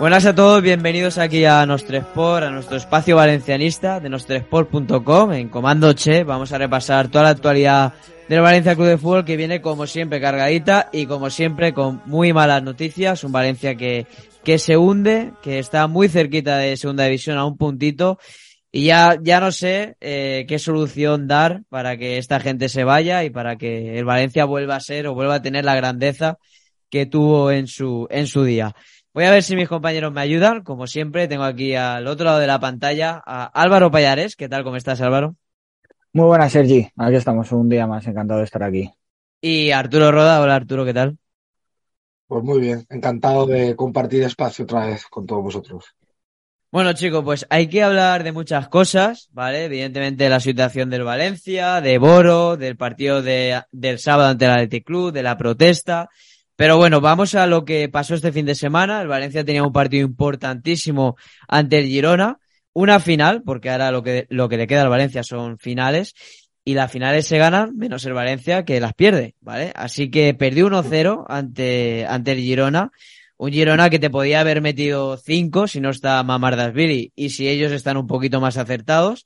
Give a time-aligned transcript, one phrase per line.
[0.00, 5.32] Buenas a todos, bienvenidos aquí a Nostre Sport, a nuestro espacio valencianista de nostresport.com.
[5.34, 7.92] En Comando Che vamos a repasar toda la actualidad
[8.26, 12.32] del Valencia Club de Fútbol que viene como siempre cargadita y como siempre con muy
[12.32, 13.24] malas noticias.
[13.24, 14.06] Un Valencia que,
[14.42, 18.18] que se hunde, que está muy cerquita de segunda división a un puntito.
[18.72, 23.22] Y ya, ya no sé eh, qué solución dar para que esta gente se vaya
[23.22, 26.38] y para que el Valencia vuelva a ser o vuelva a tener la grandeza
[26.88, 28.74] que tuvo en su, en su día.
[29.12, 30.62] Voy a ver si mis compañeros me ayudan.
[30.62, 34.36] Como siempre, tengo aquí al otro lado de la pantalla a Álvaro Payares.
[34.36, 34.62] ¿Qué tal?
[34.62, 35.34] ¿Cómo estás, Álvaro?
[36.12, 36.88] Muy buenas, Sergi.
[36.96, 38.06] Aquí estamos un día más.
[38.06, 38.90] Encantado de estar aquí.
[39.40, 40.40] Y Arturo Roda.
[40.40, 41.18] Hola, Arturo, ¿qué tal?
[42.28, 45.96] Pues muy bien, encantado de compartir espacio otra vez con todos vosotros.
[46.70, 49.64] Bueno, chicos, pues hay que hablar de muchas cosas, ¿vale?
[49.64, 54.52] Evidentemente de la situación del Valencia, de Boro, del partido de, del sábado ante el
[54.52, 56.08] Athletic Club, de la protesta.
[56.60, 59.00] Pero bueno, vamos a lo que pasó este fin de semana.
[59.00, 61.16] El Valencia tenía un partido importantísimo
[61.48, 62.38] ante el Girona.
[62.74, 66.12] Una final, porque ahora lo que, lo que le queda al Valencia son finales.
[66.62, 69.72] Y las finales se ganan, menos el Valencia, que las pierde, ¿vale?
[69.74, 72.92] Así que perdió 1-0 ante, ante el Girona.
[73.38, 77.72] Un Girona que te podía haber metido 5 si no está Mamardasvili y si ellos
[77.72, 79.24] están un poquito más acertados.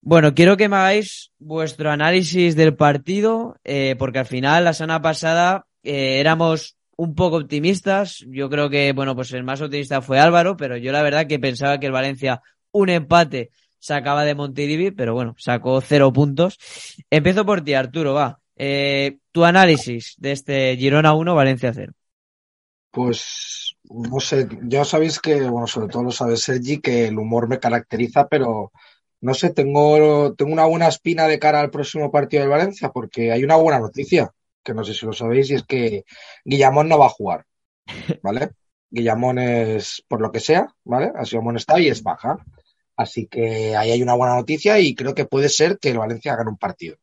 [0.00, 5.00] Bueno, quiero que me hagáis vuestro análisis del partido, eh, porque al final, la semana
[5.00, 8.24] pasada, eh, éramos un poco optimistas.
[8.28, 11.38] Yo creo que, bueno, pues el más optimista fue Álvaro, pero yo la verdad que
[11.38, 16.58] pensaba que el Valencia un empate sacaba de Montilivi, pero bueno, sacó cero puntos.
[17.08, 18.38] Empiezo por ti, Arturo, va.
[18.56, 21.92] Eh, tu análisis de este Girona 1, Valencia 0.
[22.90, 27.48] Pues no sé, ya sabéis que, bueno, sobre todo lo sabe Sergi, que el humor
[27.48, 28.72] me caracteriza, pero
[29.20, 33.32] no sé, tengo, tengo una buena espina de cara al próximo partido del Valencia, porque
[33.32, 34.32] hay una buena noticia,
[34.68, 36.04] que no sé si lo sabéis, y es que
[36.44, 37.46] Guillamón no va a jugar,
[38.22, 38.50] ¿vale?
[38.90, 41.10] Guillamón es, por lo que sea, ¿vale?
[41.16, 42.36] Así como está y es baja.
[42.96, 46.36] Así que ahí hay una buena noticia y creo que puede ser que el Valencia
[46.36, 46.96] gane un partido.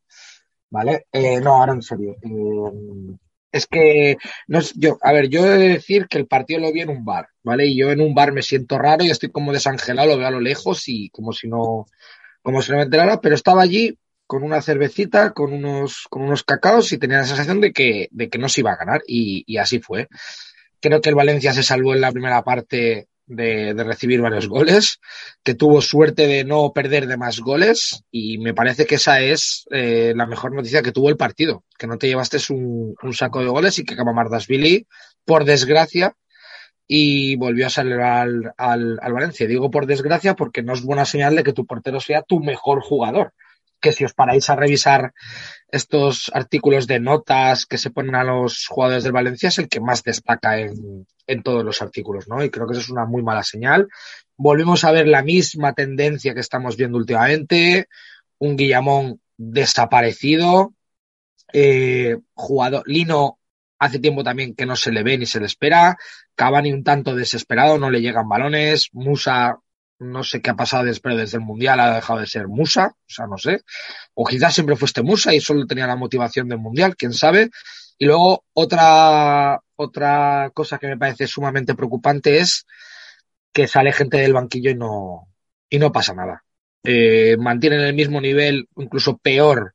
[0.70, 1.08] ¿Vale?
[1.12, 2.18] Eh, no, ahora en serio.
[2.22, 3.18] Eh,
[3.52, 6.74] es que, no es, yo, a ver, yo he de decir que el partido lo
[6.74, 7.66] vi en un bar, ¿vale?
[7.68, 10.32] Y yo en un bar me siento raro y estoy como desangelado, lo veo a
[10.32, 11.86] lo lejos y como si no,
[12.42, 13.97] como si no me enterara, pero estaba allí
[14.28, 18.30] con una cervecita, con unos, con unos cacaos y tenía la sensación de que, de
[18.30, 20.08] que no se iba a ganar y, y así fue.
[20.80, 25.00] Creo que el Valencia se salvó en la primera parte de, de, recibir varios goles,
[25.44, 29.66] que tuvo suerte de no perder de más goles y me parece que esa es
[29.72, 33.40] eh, la mejor noticia que tuvo el partido, que no te llevaste un, un saco
[33.40, 34.88] de goles y que Camamardasvili,
[35.25, 36.16] por desgracia,
[36.88, 39.47] y volvió a salir al, al, al, Valencia.
[39.47, 42.81] Digo por desgracia porque no es buena señal de que tu portero sea tu mejor
[42.81, 43.34] jugador.
[43.80, 45.13] Que si os paráis a revisar
[45.68, 49.81] estos artículos de notas que se ponen a los jugadores del Valencia es el que
[49.81, 52.44] más destaca en, en todos los artículos, ¿no?
[52.44, 53.88] Y creo que eso es una muy mala señal.
[54.38, 57.88] Volvemos a ver la misma tendencia que estamos viendo últimamente,
[58.38, 60.74] un Guillamón desaparecido,
[61.53, 63.40] eh, jugador, Lino
[63.80, 65.97] hace tiempo también que no se le ve ni se le espera,
[66.35, 69.59] Cavani un tanto desesperado, no le llegan balones, Musa
[70.00, 73.09] no sé qué ha pasado después desde el Mundial, ha dejado de ser Musa, o
[73.09, 73.61] sea, no sé.
[74.13, 77.49] O quizás siempre fuiste Musa y solo tenía la motivación del Mundial, quién sabe.
[77.97, 82.66] Y luego otra, otra cosa que me parece sumamente preocupante es
[83.53, 85.28] que sale gente del banquillo y no,
[85.70, 86.43] y no pasa nada.
[86.84, 89.73] Eh, mantienen el mismo nivel, incluso peor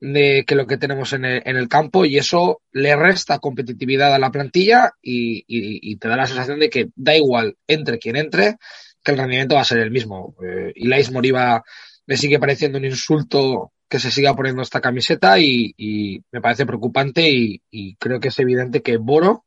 [0.00, 4.30] de que lo que tenemos en el, campo y eso le resta competitividad a la
[4.30, 8.56] plantilla y, y te da la sensación de que da igual entre quien entre,
[9.02, 10.34] que el rendimiento va a ser el mismo.
[10.44, 11.62] Eh, Ilais Moriba
[12.06, 16.66] me sigue pareciendo un insulto que se siga poniendo esta camiseta y, y me parece
[16.66, 19.44] preocupante y, y, creo que es evidente que Boro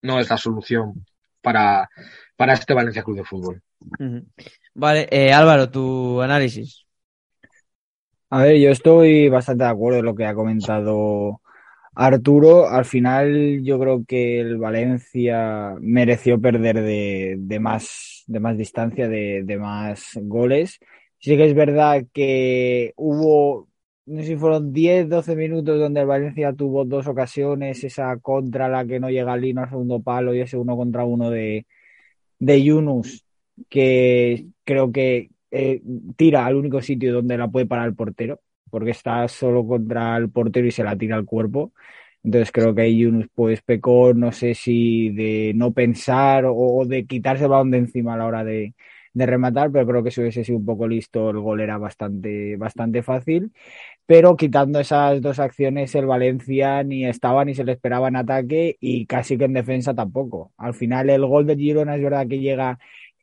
[0.00, 1.04] no es la solución
[1.42, 1.90] para,
[2.36, 3.62] para este Valencia Club de Fútbol.
[4.74, 6.86] Vale, eh, Álvaro, tu análisis.
[8.30, 11.42] A ver, yo estoy bastante de acuerdo en lo que ha comentado
[11.94, 12.68] Arturo.
[12.68, 19.08] Al final, yo creo que el Valencia mereció perder de, de más, de más distancia,
[19.08, 20.78] de, de más goles.
[21.18, 23.68] Sí que es verdad que hubo,
[24.06, 28.68] no sé si fueron 10, 12 minutos donde el Valencia tuvo dos ocasiones, esa contra
[28.68, 31.66] la que no llega Lino al segundo palo y ese uno contra uno de,
[32.38, 33.24] de Yunus,
[33.68, 35.82] que creo que eh,
[36.16, 38.40] tira al único sitio donde la puede parar el portero,
[38.70, 41.72] porque está solo contra el portero y se la tira al cuerpo.
[42.24, 47.06] Entonces creo que ahí Yunus pues pecó, no sé si de no pensar o de
[47.06, 48.74] quitarse el balón de encima a la hora de,
[49.12, 52.56] de rematar, pero creo que si hubiese sido un poco listo, el gol era bastante,
[52.56, 53.52] bastante fácil.
[54.06, 58.76] Pero quitando esas dos acciones, el Valencia ni estaba ni se le esperaba en ataque
[58.80, 60.52] y casi que en defensa tampoco.
[60.56, 62.78] Al final, el gol de Girona es verdad que llega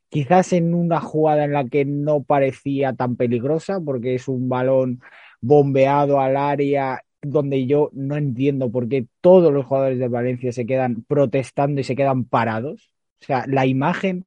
[0.09, 5.01] quizás en una jugada en la que no parecía tan peligrosa, porque es un balón
[5.41, 10.65] bombeado al área donde yo no entiendo por qué todos los jugadores de Valencia se
[10.65, 12.91] quedan protestando y se quedan parados.
[13.21, 14.25] O sea, la imagen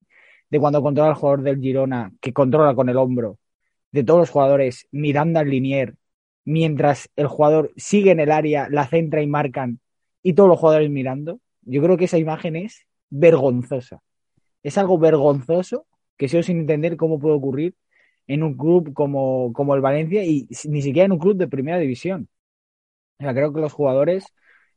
[0.51, 3.39] de cuando controla el jugador del Girona, que controla con el hombro,
[3.91, 5.95] de todos los jugadores mirando al linier,
[6.45, 9.81] mientras el jugador sigue en el área, la centra y marcan,
[10.23, 14.03] y todos los jugadores mirando, yo creo que esa imagen es vergonzosa.
[14.63, 15.87] Es algo vergonzoso
[16.17, 17.75] que sigo sin entender cómo puede ocurrir
[18.27, 21.79] en un club como, como el Valencia y ni siquiera en un club de primera
[21.79, 22.29] división.
[23.19, 24.27] O sea, creo que los jugadores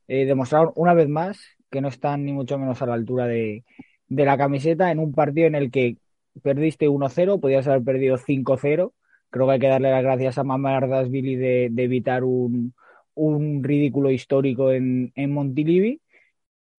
[0.08, 1.40] eh, demostraron una vez más
[1.72, 3.64] que no están ni mucho menos a la altura de,
[4.08, 5.98] de la camiseta en un partido en el que
[6.44, 8.94] perdiste 1-0, podías haber perdido 5-0.
[9.30, 12.74] Creo que hay que darle las gracias a Mamardasvili de, de evitar un,
[13.16, 16.02] un, ridículo histórico en, en Montilivi.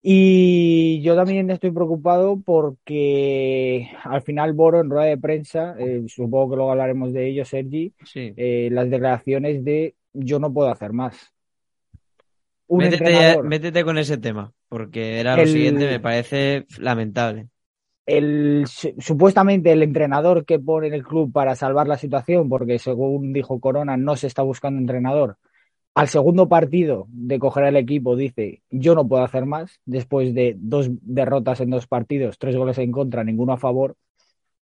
[0.08, 6.52] Y yo también estoy preocupado porque al final Boro en rueda de prensa, eh, supongo
[6.52, 8.34] que luego hablaremos de ello, Sergi, Sí.
[8.38, 11.34] eh, las declaraciones de yo no puedo hacer más.
[12.68, 17.50] Un Métete, entrenador, métete con ese tema, porque era lo El- siguiente, me parece lamentable.
[18.06, 22.80] el, su- supuestamente el entrenador que pone en el club para salvar la situación, porque
[22.80, 25.38] según dijo Corona, no se está buscando entrenador.
[25.96, 30.56] Al segundo partido de coger al equipo dice, yo no puedo hacer más, después de
[30.60, 33.98] dos derrotas en dos partidos, tres goles en contra, ninguno a favor,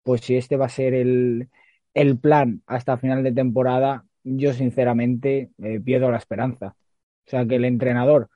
[0.05, 1.49] pues si este va a ser el,
[1.95, 6.77] el plan hasta final de temporada, yo sinceramente eh, pierdo la esperanza.
[7.27, 8.29] O sea, que el entrenador,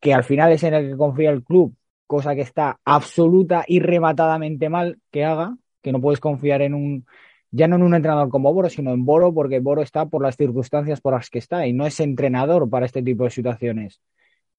[0.00, 1.76] que al final es en el que confía el club,
[2.06, 7.06] cosa que está absoluta y rematadamente mal que haga, que no puedes confiar en un,
[7.50, 10.36] ya no en un entrenador como Boro, sino en Boro, porque Boro está por las
[10.36, 14.00] circunstancias por las que está y no es entrenador para este tipo de situaciones.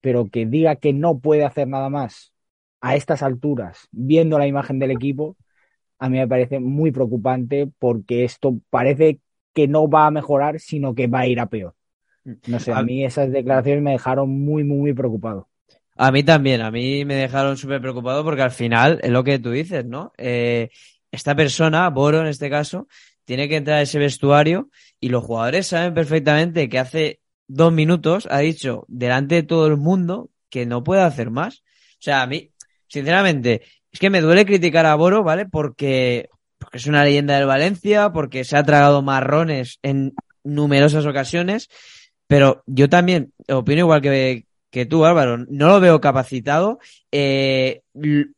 [0.01, 2.33] Pero que diga que no puede hacer nada más
[2.81, 5.37] a estas alturas, viendo la imagen del equipo,
[5.99, 9.19] a mí me parece muy preocupante porque esto parece
[9.53, 11.75] que no va a mejorar, sino que va a ir a peor.
[12.23, 15.47] No sé, a mí esas declaraciones me dejaron muy, muy, muy preocupado.
[15.95, 19.39] A mí también, a mí me dejaron súper preocupado porque al final es lo que
[19.39, 20.13] tú dices, ¿no?
[20.17, 20.69] Eh,
[21.11, 22.87] esta persona, Boro en este caso,
[23.25, 24.69] tiene que entrar a ese vestuario
[24.99, 29.77] y los jugadores saben perfectamente que hace dos minutos ha dicho delante de todo el
[29.77, 31.63] mundo que no puede hacer más.
[31.93, 32.51] O sea, a mí,
[32.87, 35.45] sinceramente, es que me duele criticar a Boro, ¿vale?
[35.45, 40.13] Porque, porque es una leyenda del Valencia, porque se ha tragado marrones en
[40.43, 41.69] numerosas ocasiones,
[42.29, 46.77] pero yo también opino igual que, que tú, Álvaro, no lo veo capacitado.
[47.11, 47.81] eh,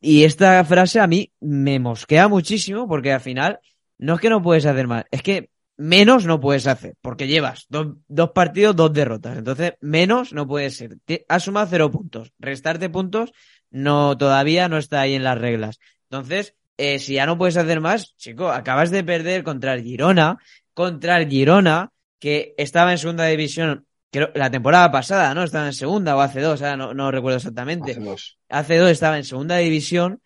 [0.00, 3.60] y esta frase a mí me mosquea muchísimo porque al final
[3.98, 7.66] no es que no puedes hacer más, es que menos no puedes hacer porque llevas
[7.68, 9.36] dos, dos partidos, dos derrotas.
[9.36, 10.96] Entonces, menos no puede ser.
[11.28, 12.32] Has sumado cero puntos.
[12.38, 13.32] Restarte puntos
[13.70, 15.80] no, todavía no está ahí en las reglas.
[16.08, 20.38] Entonces, eh, si ya no puedes hacer más, chico, acabas de perder contra el Girona,
[20.72, 21.90] contra el Girona,
[22.22, 25.42] que estaba en segunda división creo, la temporada pasada, ¿no?
[25.42, 27.90] Estaba en segunda o hace dos, ahora no, no recuerdo exactamente.
[27.92, 28.38] Hace dos.
[28.48, 30.22] Hace dos estaba en segunda división.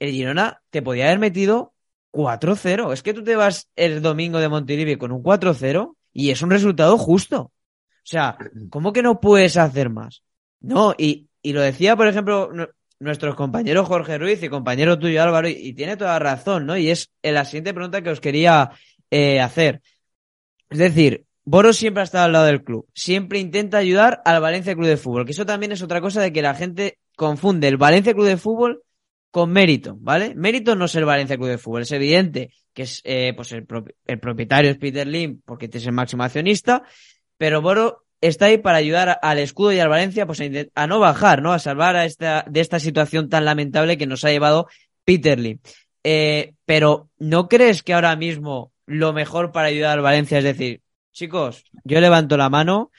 [0.00, 1.72] El Girona te podía haber metido
[2.10, 2.92] 4-0.
[2.92, 6.50] Es que tú te vas el domingo de Montilivi con un 4-0 y es un
[6.50, 7.40] resultado justo.
[7.42, 7.52] O
[8.02, 8.36] sea,
[8.68, 10.24] ¿cómo que no puedes hacer más?
[10.60, 12.66] No, y, y lo decía, por ejemplo, nu-
[12.98, 16.76] nuestros compañeros Jorge Ruiz y compañero tuyo Álvaro, y, y tiene toda razón, ¿no?
[16.76, 18.72] Y es la siguiente pregunta que os quería
[19.10, 19.80] eh, hacer.
[20.70, 24.74] Es decir, Boros siempre ha estado al lado del club, siempre intenta ayudar al Valencia
[24.74, 27.76] Club de Fútbol, que eso también es otra cosa de que la gente confunde el
[27.76, 28.82] Valencia Club de Fútbol
[29.32, 30.34] con mérito, ¿vale?
[30.34, 33.66] Mérito no es el Valencia Club de Fútbol, es evidente que es eh, pues el,
[33.66, 36.82] propi- el propietario es Peter Lim porque es el máximo accionista,
[37.36, 41.00] pero Boro está ahí para ayudar al escudo y al Valencia pues a, a no
[41.00, 41.52] bajar, ¿no?
[41.52, 44.68] A salvar a esta, de esta situación tan lamentable que nos ha llevado
[45.04, 45.58] Peter Lim.
[46.04, 50.82] Eh, pero ¿no crees que ahora mismo lo mejor para ayudar al Valencia es decir,
[51.12, 52.90] chicos, yo levanto la mano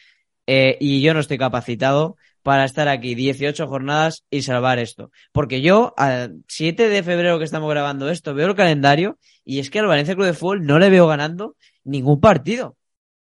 [0.48, 5.12] eh, y yo no estoy capacitado para estar aquí 18 jornadas y salvar esto.
[5.33, 9.69] Porque yo, al 7 de febrero que estamos grabando esto, veo el calendario y es
[9.69, 12.77] que al Valencia Club de Fútbol no le veo ganando ningún partido.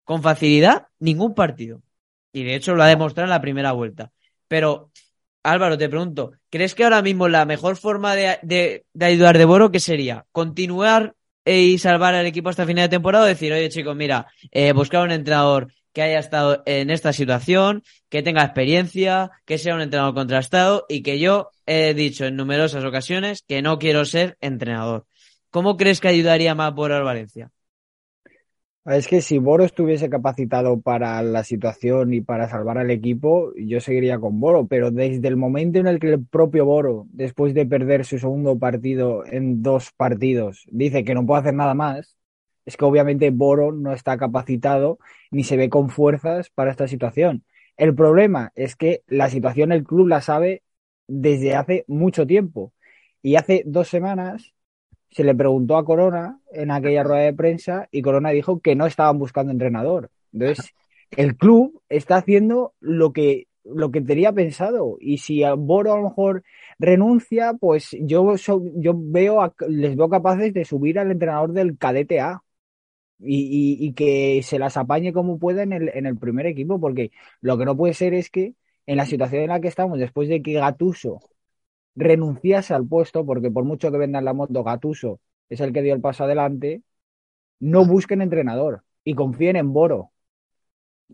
[0.05, 1.83] Con facilidad, ningún partido.
[2.33, 4.13] Y de hecho lo ha demostrado en la primera vuelta.
[4.47, 4.93] Pero,
[5.43, 9.45] Álvaro, te pregunto, ¿crees que ahora mismo la mejor forma de, de, de ayudar de
[9.47, 10.27] Boro, qué sería?
[10.31, 15.03] ¿Continuar y salvar al equipo hasta final de temporada decir, oye chicos, mira, eh, buscar
[15.03, 20.15] un entrenador que haya estado en esta situación, que tenga experiencia, que sea un entrenador
[20.15, 25.07] contrastado y que yo he dicho en numerosas ocasiones que no quiero ser entrenador.
[25.51, 27.51] ¿Cómo crees que ayudaría más al Valencia?
[28.85, 33.81] Es que si Boro estuviese capacitado para la situación y para salvar al equipo, yo
[33.81, 37.65] seguiría con Boro, pero desde el momento en el que el propio Boro, después de
[37.65, 42.17] perder su segundo partido en dos partidos, dice que no puede hacer nada más,
[42.65, 44.99] es que obviamente Boro no está capacitado
[45.31, 47.45] ni se ve con fuerzas para esta situación.
[47.77, 50.63] El problema es que la situación el club la sabe
[51.07, 52.73] desde hace mucho tiempo
[53.23, 54.55] y hace dos semanas
[55.13, 58.87] se le preguntó a Corona en aquella rueda de prensa y Corona dijo que no
[58.87, 60.11] estaban buscando entrenador.
[60.33, 60.75] Entonces,
[61.11, 64.97] el club está haciendo lo que, lo que tenía pensado.
[65.01, 66.43] Y si Boro a lo mejor
[66.79, 68.35] renuncia, pues yo,
[68.77, 72.43] yo veo a, les veo capaces de subir al entrenador del cadete A.
[73.25, 76.81] Y, y, y, que se las apañe como pueda en el, en el primer equipo,
[76.81, 78.55] porque lo que no puede ser es que
[78.87, 81.21] en la situación en la que estamos, después de que Gatuso
[81.95, 85.95] renunciase al puesto, porque por mucho que vendan la moto, Gatuso es el que dio
[85.95, 86.83] el paso adelante,
[87.61, 90.11] no busquen entrenador y confíen en Boro.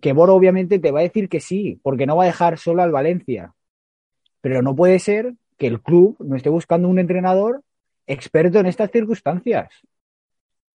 [0.01, 2.83] Que Boro obviamente te va a decir que sí, porque no va a dejar solo
[2.83, 3.55] al Valencia.
[4.41, 7.63] Pero no puede ser que el club no esté buscando un entrenador
[8.07, 9.69] experto en estas circunstancias.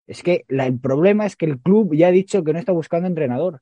[0.05, 2.73] Es que la, el problema es que el club ya ha dicho que no está
[2.73, 3.61] buscando entrenador.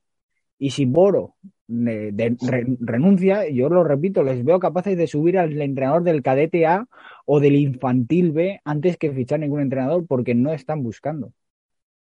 [0.58, 1.36] Y si Boro
[1.72, 6.22] de, de, re, renuncia, yo lo repito, les veo capaces de subir al entrenador del
[6.22, 6.86] cadete A
[7.24, 11.32] o del infantil B antes que fichar ningún entrenador porque no están buscando.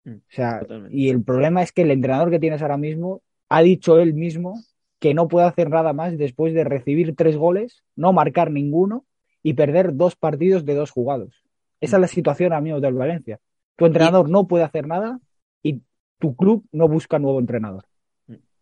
[0.05, 0.95] O sea, Totalmente.
[0.95, 4.53] y el problema es que el entrenador que tienes ahora mismo ha dicho él mismo
[4.99, 9.05] que no puede hacer nada más después de recibir tres goles, no marcar ninguno
[9.41, 11.43] y perder dos partidos de dos jugados.
[11.81, 13.39] Esa es la situación, amigos del Valencia.
[13.75, 15.19] Tu entrenador no puede hacer nada
[15.63, 15.81] y
[16.19, 17.85] tu club no busca nuevo entrenador.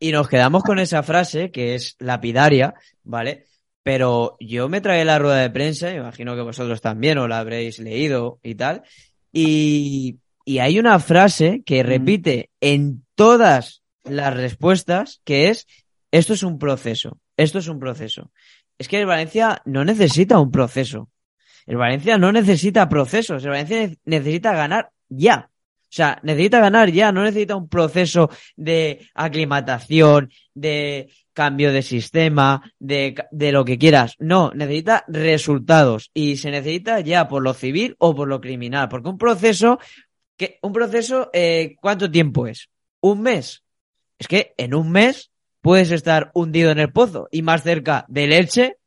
[0.03, 2.73] Y nos quedamos con esa frase que es lapidaria,
[3.05, 3.45] ¿vale?
[3.83, 7.79] Pero yo me tragué la rueda de prensa, imagino que vosotros también o la habréis
[7.79, 8.83] leído y tal,
[9.31, 15.67] y, y hay una frase que repite en todas las respuestas que es,
[16.11, 18.29] esto es un proceso, esto es un proceso.
[18.77, 21.07] Es que el Valencia no necesita un proceso.
[21.65, 25.49] El Valencia no necesita procesos, el Valencia necesita ganar ya.
[25.93, 32.63] O sea, necesita ganar ya, no necesita un proceso de aclimatación, de cambio de sistema,
[32.79, 34.15] de, de, lo que quieras.
[34.17, 38.89] No, necesita resultados y se necesita ya por lo civil o por lo criminal.
[38.89, 39.77] Porque un proceso,
[40.35, 42.69] que, un proceso, eh, ¿cuánto tiempo es?
[42.99, 43.63] ¿Un mes?
[44.17, 45.29] Es que en un mes
[45.61, 48.77] puedes estar hundido en el pozo y más cerca del Elche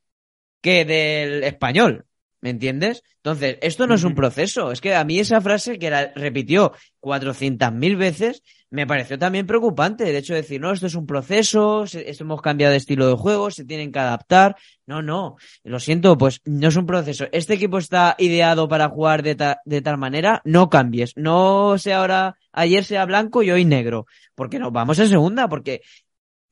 [0.60, 2.04] que del español.
[2.40, 3.02] ¿Me entiendes?
[3.16, 4.70] Entonces, esto no es un proceso.
[4.70, 10.04] Es que a mí esa frase que la repitió 400.000 veces me pareció también preocupante.
[10.04, 13.50] De hecho, decir, no, esto es un proceso, esto hemos cambiado de estilo de juego,
[13.50, 14.56] se tienen que adaptar.
[14.86, 17.26] No, no, lo siento, pues no es un proceso.
[17.32, 21.12] Este equipo está ideado para jugar de, ta de tal manera, no cambies.
[21.16, 24.06] No sea ahora, ayer sea blanco y hoy negro.
[24.34, 25.82] Porque no, vamos en segunda, porque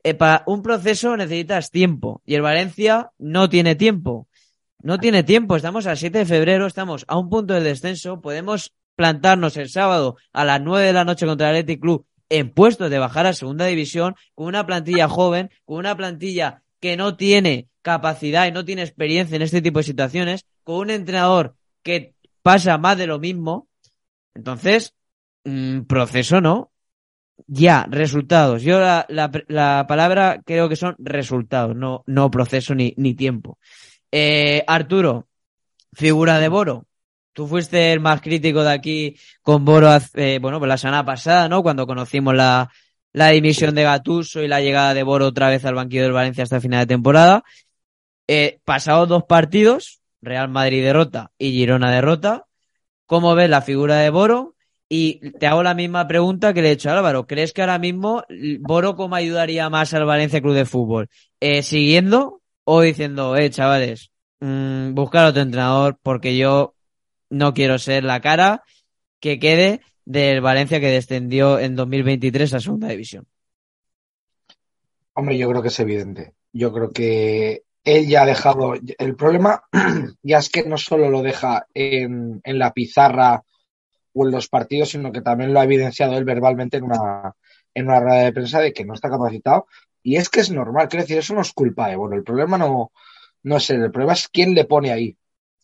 [0.03, 4.29] eh, para un proceso necesitas tiempo y el Valencia no tiene tiempo.
[4.85, 8.75] No tiene tiempo, estamos al 7 de febrero, estamos a un punto del descenso, podemos
[8.97, 12.91] plantarnos el sábado a las 9 de la noche contra el Athletic Club en puestos
[12.91, 17.69] de bajar a segunda división con una plantilla joven, con una plantilla que no tiene
[17.81, 22.13] capacidad y no tiene experiencia en este tipo de situaciones, con un entrenador que
[22.43, 23.69] pasa más de lo mismo.
[24.35, 24.93] Entonces,
[25.45, 26.73] mmm, proceso no.
[27.47, 28.63] Ya, resultados.
[28.63, 33.59] Yo la, la, la, palabra creo que son resultados, no, no proceso ni, ni tiempo.
[34.17, 35.27] Eh, Arturo,
[35.93, 36.87] figura de Boro.
[37.33, 41.49] Tú fuiste el más crítico de aquí con Boro, eh, bueno, pues la semana pasada,
[41.49, 41.65] ¿no?
[41.65, 42.71] Cuando conocimos la,
[43.13, 46.45] la dimisión de Gatuso y la llegada de Boro otra vez al banquillo del Valencia
[46.45, 47.43] hasta final de temporada.
[48.29, 52.45] Eh, pasados dos partidos, Real Madrid derrota y Girona derrota.
[53.07, 54.55] ¿Cómo ves la figura de Boro?
[54.89, 57.27] Y te hago la misma pregunta que le he hecho a Álvaro.
[57.27, 58.23] ¿Crees que ahora mismo
[58.61, 61.09] Boro cómo ayudaría más al Valencia Club de Fútbol?
[61.41, 66.75] Eh, ¿Siguiendo o diciendo, eh, chavales, mmm, buscar otro entrenador porque yo
[67.31, 68.65] no quiero ser la cara
[69.21, 73.27] que quede del Valencia que descendió en 2023 a Segunda División.
[75.15, 76.35] Hombre, yo creo que es evidente.
[76.53, 78.75] Yo creo que él ya ha dejado.
[78.75, 79.63] El problema
[80.23, 83.43] ya es que no solo lo deja en, en la pizarra
[84.13, 87.35] o en los partidos, sino que también lo ha evidenciado él verbalmente en una,
[87.75, 89.67] en una rueda de prensa de que no está capacitado.
[90.05, 92.93] Y es que es normal, quiero decir, eso no es culpa de el problema no,
[93.43, 95.17] no es el problema es quién le pone ahí.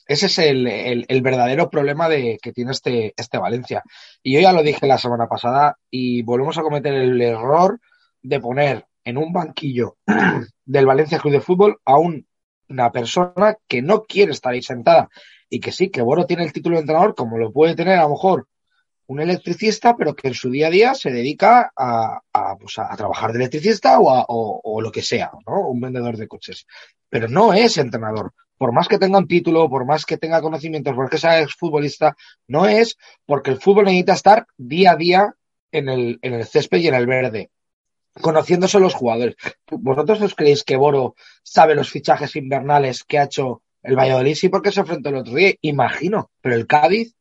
[0.06, 3.84] Ese es el, el, el, verdadero problema de, que tiene este, este Valencia.
[4.22, 7.78] Y yo ya lo dije la semana pasada y volvemos a cometer el error
[8.22, 9.98] de poner en un banquillo
[10.64, 12.26] del Valencia Club de Fútbol a un,
[12.68, 15.10] una persona que no quiere estar ahí sentada
[15.50, 18.04] y que sí, que Boro tiene el título de entrenador, como lo puede tener a
[18.04, 18.48] lo mejor
[19.10, 22.96] un electricista, pero que en su día a día se dedica a, a, pues a,
[22.96, 25.68] trabajar de electricista o, a, o, lo que sea, ¿no?
[25.68, 26.64] Un vendedor de coches.
[27.08, 28.32] Pero no es entrenador.
[28.56, 32.16] Por más que tenga un título, por más que tenga conocimientos, por que sea exfutbolista,
[32.46, 35.34] no es porque el fútbol necesita estar día a día
[35.72, 37.50] en el, en el césped y en el verde
[38.20, 39.34] conociéndose los jugadores.
[39.70, 44.36] ¿Vosotros os creéis que Boro sabe los fichajes invernales que ha hecho el Valladolid?
[44.36, 47.16] Sí, porque se enfrentó el otro día, imagino, pero el Cádiz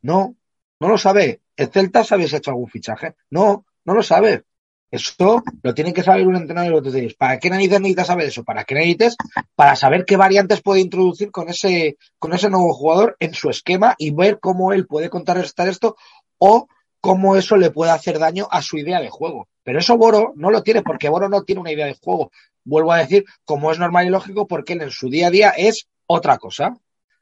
[0.00, 0.35] no,
[0.80, 1.42] no lo sabe.
[1.56, 3.14] ¿El Celta sabe si ha hecho algún fichaje?
[3.30, 4.44] No, no lo sabe.
[4.90, 8.44] Eso lo tiene que saber un entrenador y otros ¿Para qué narices necesitas saber eso?
[8.44, 9.16] ¿Para qué necesites?
[9.54, 13.94] Para saber qué variantes puede introducir con ese, con ese nuevo jugador en su esquema
[13.98, 15.96] y ver cómo él puede contrarrestar esto
[16.38, 16.68] o
[17.00, 19.48] cómo eso le puede hacer daño a su idea de juego.
[19.64, 22.30] Pero eso Boro no lo tiene porque Boro no tiene una idea de juego.
[22.64, 25.50] Vuelvo a decir, como es normal y lógico, porque él en su día a día
[25.50, 26.76] es otra cosa.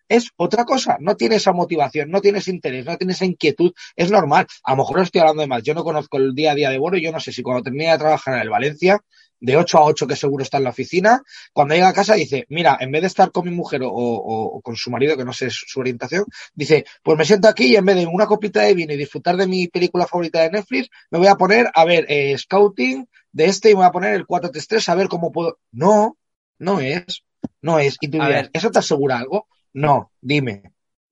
[0.08, 0.96] Es otra cosa.
[1.00, 3.72] No tiene esa motivación, no tiene ese interés, no tiene esa inquietud.
[3.96, 4.46] Es normal.
[4.64, 5.62] A lo mejor estoy hablando de mal.
[5.62, 6.98] Yo no conozco el día a día de Boro.
[6.98, 9.00] Yo no sé si cuando termine de trabajar en el Valencia,
[9.40, 12.46] de 8 a 8 que seguro está en la oficina, cuando llega a casa dice,
[12.48, 15.24] mira, en vez de estar con mi mujer o, o, o, con su marido, que
[15.24, 18.62] no sé su orientación, dice, pues me siento aquí y en vez de una copita
[18.62, 21.84] de vino y disfrutar de mi película favorita de Netflix, me voy a poner a
[21.84, 25.30] ver eh, Scouting de este y me voy a poner el 433 a ver cómo
[25.30, 25.58] puedo.
[25.72, 26.16] No,
[26.58, 27.24] no es,
[27.60, 27.96] no es.
[28.00, 29.46] Y tú dirás, ¿eso te asegura algo?
[29.74, 30.62] No, dime.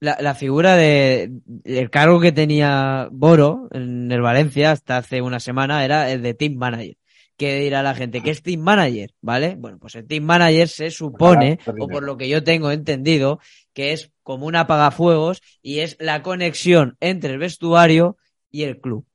[0.01, 1.31] La, la, figura de
[1.65, 6.35] el cargo que tenía Boro en el Valencia hasta hace una semana era el de
[6.35, 6.97] team manager
[7.43, 9.57] que dirá la gente que es team manager, ¿vale?
[9.59, 13.41] Bueno, pues el team manager se supone, o por lo que yo tengo entendido,
[13.73, 18.17] que es como un apagafuegos y es la conexión entre el vestuario
[18.51, 19.07] y el club.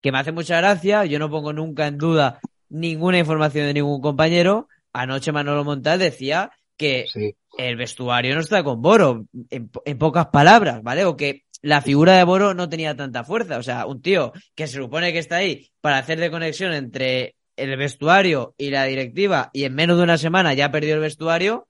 [0.00, 4.00] Que me hace mucha gracia, yo no pongo nunca en duda ninguna información de ningún
[4.00, 4.68] compañero.
[4.92, 7.34] Anoche Manolo Montal decía que sí.
[7.58, 11.04] El vestuario no está con Boro, en, pocas palabras, ¿vale?
[11.04, 13.58] O que la figura de Boro no tenía tanta fuerza.
[13.58, 17.36] O sea, un tío que se supone que está ahí para hacer de conexión entre
[17.56, 21.00] el vestuario y la directiva y en menos de una semana ya ha perdido el
[21.00, 21.68] vestuario,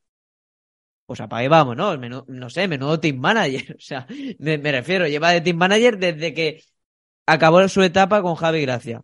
[1.06, 1.96] pues apague vamos, ¿no?
[1.98, 3.76] Menudo, no sé, menudo team manager.
[3.78, 4.06] O sea,
[4.38, 6.62] me, me, refiero, lleva de team manager desde que
[7.26, 9.02] acabó su etapa con Javi Gracia.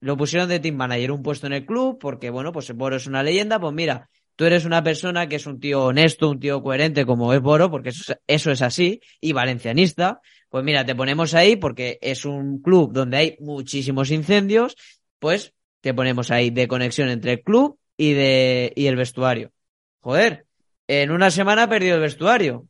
[0.00, 3.06] Lo pusieron de team manager, un puesto en el club, porque bueno, pues Boro es
[3.06, 4.08] una leyenda, pues mira,
[4.40, 7.70] tú eres una persona que es un tío honesto, un tío coherente como es Boro,
[7.70, 12.90] porque eso, es así, y valencianista, pues mira, te ponemos ahí porque es un club
[12.90, 14.76] donde hay muchísimos incendios,
[15.18, 19.52] pues te ponemos ahí de conexión entre el club y de y el vestuario.
[20.00, 20.46] Joder,
[20.88, 22.66] en una semana ha perdido el vestuario.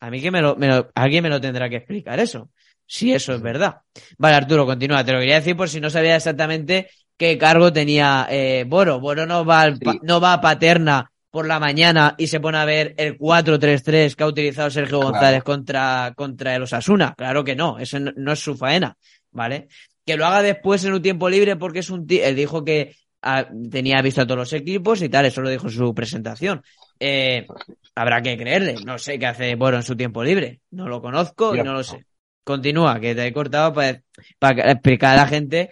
[0.00, 2.50] A mí que me lo, me lo, alguien me lo tendrá que explicar eso.
[2.86, 3.82] Si eso es verdad.
[4.16, 5.04] Vale, Arturo, continúa.
[5.04, 9.00] Te lo quería decir por si no sabía exactamente qué cargo tenía eh, Boro.
[9.00, 10.00] Boro no va, al, sí.
[10.02, 14.22] no va a Paterna por la mañana y se pone a ver el 4-3-3 que
[14.22, 15.12] ha utilizado Sergio claro.
[15.12, 17.14] González contra, contra el Osasuna.
[17.18, 18.96] Claro que no, eso no, no es su faena,
[19.30, 19.68] ¿vale?
[20.08, 22.96] que lo haga después en un tiempo libre porque es un tío, él dijo que
[23.20, 25.94] a, ah, tenía visto a todos los equipos y tal, eso lo dijo en su
[25.94, 26.62] presentación.
[26.98, 27.46] Eh,
[27.94, 31.54] habrá que creerle, no sé qué hace Boro en su tiempo libre, no lo conozco
[31.54, 32.06] y no lo sé.
[32.42, 34.00] Continúa, que te he cortado para,
[34.38, 35.68] para explicar a la gente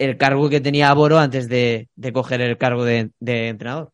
[0.00, 3.92] el cargo que tenía Boro antes de, de coger el cargo de, entrenador.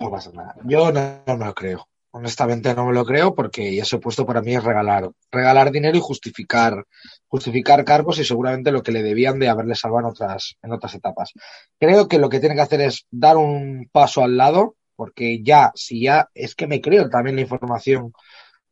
[0.00, 1.86] No pasa nada, yo no, no me lo creo.
[2.10, 6.00] Honestamente no me lo creo porque ese puesto para mí es regalar, regalar dinero y
[6.00, 6.84] justificar,
[7.28, 10.92] justificar cargos y seguramente lo que le debían de haberle salvado en otras, en otras
[10.94, 11.32] etapas.
[11.78, 15.70] Creo que lo que tiene que hacer es dar un paso al lado, porque ya,
[15.76, 18.12] si ya, es que me creo también la información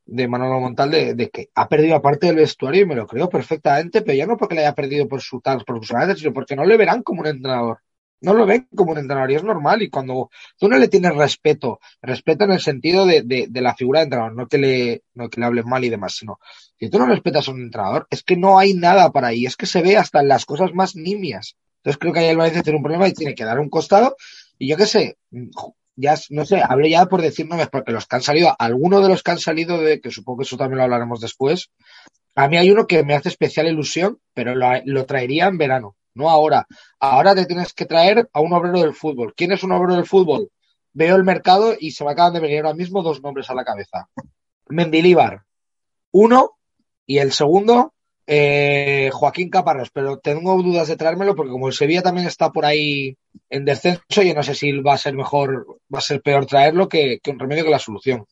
[0.09, 3.29] de Manolo Montal de, de que ha perdido aparte del vestuario y me lo creo
[3.29, 6.65] perfectamente, pero ya no porque le haya perdido por su tal profesionalidad, sino porque no
[6.65, 7.79] le verán como un entrenador
[8.21, 9.83] no lo ven como un entrenador y es normal.
[9.83, 13.75] Y cuando tú no le tienes respeto, respeto en el sentido de, de, de la
[13.75, 16.39] figura de entrenador, no que, le, no que le hables mal y demás, sino
[16.79, 19.57] si tú no respetas a un entrenador, es que no hay nada para ahí, es
[19.57, 21.57] que se ve hasta en las cosas más nimias.
[21.79, 24.17] Entonces creo que ahí el Valencia tiene un problema y tiene que dar un costado.
[24.59, 25.17] Y yo qué sé,
[26.01, 29.09] ya no sé, hablé ya por decir nombres, porque los que han salido, algunos de
[29.09, 31.71] los que han salido de, que supongo que eso también lo hablaremos después,
[32.37, 35.97] A mí hay uno que me hace especial ilusión, pero lo, lo traería en verano,
[36.15, 36.69] no ahora.
[37.01, 39.35] Ahora te tienes que traer a un obrero del fútbol.
[39.37, 40.51] ¿Quién es un obrero del fútbol?
[40.93, 43.65] Veo el mercado y se me acaban de venir ahora mismo dos nombres a la
[43.65, 44.09] cabeza.
[44.69, 45.43] Mendilíbar,
[46.13, 46.59] uno,
[47.07, 47.93] y el segundo,
[48.31, 52.67] eh, Joaquín Caparrós, pero tengo dudas de traérmelo porque como el Sevilla también está por
[52.67, 53.17] ahí
[53.49, 56.91] en descenso, yo no sé si va a ser mejor, va a ser peor traerlo
[56.91, 58.27] que, que un remedio que la solución.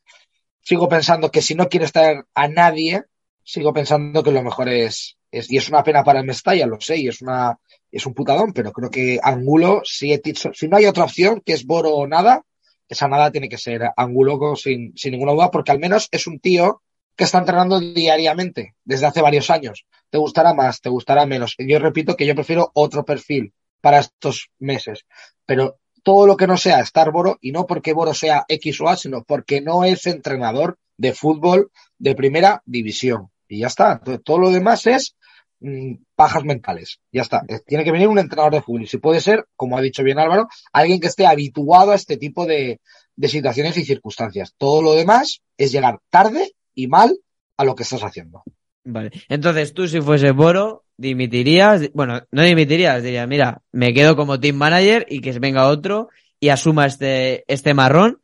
[0.60, 3.04] Sigo pensando que si no quieres traer a nadie,
[3.42, 6.78] sigo pensando que lo mejor es, es y es una pena para el Mestalla, lo
[6.78, 7.58] sé, y es una,
[7.90, 10.20] es un putadón, pero creo que Angulo, si,
[10.52, 12.42] si no hay otra opción, que es Boro o nada,
[12.86, 16.38] esa nada tiene que ser Angulo sin, sin ninguna duda, porque al menos es un
[16.38, 16.82] tío
[17.16, 19.86] que está entrenando diariamente desde hace varios años.
[20.10, 21.54] Te gustará más, te gustará menos.
[21.58, 25.06] Yo repito que yo prefiero otro perfil para estos meses,
[25.46, 28.88] pero todo lo que no sea estar Boro, y no porque Boro sea X o
[28.88, 33.30] A, sino porque no es entrenador de fútbol de primera división.
[33.48, 34.00] Y ya está.
[34.24, 35.16] todo lo demás es
[35.58, 37.00] mmm, pajas mentales.
[37.10, 37.42] Ya está.
[37.66, 38.82] Tiene que venir un entrenador de fútbol.
[38.82, 42.16] Y si puede ser, como ha dicho bien Álvaro, alguien que esté habituado a este
[42.16, 42.80] tipo de,
[43.16, 44.54] de situaciones y circunstancias.
[44.56, 47.18] Todo lo demás es llegar tarde y mal
[47.56, 48.44] a lo que estás haciendo.
[48.84, 49.10] Vale.
[49.28, 54.54] Entonces tú si fuese Boro, dimitirías, bueno, no dimitirías, diría, mira, me quedo como team
[54.54, 56.08] manager y que venga otro
[56.38, 58.20] y asuma este, este marrón.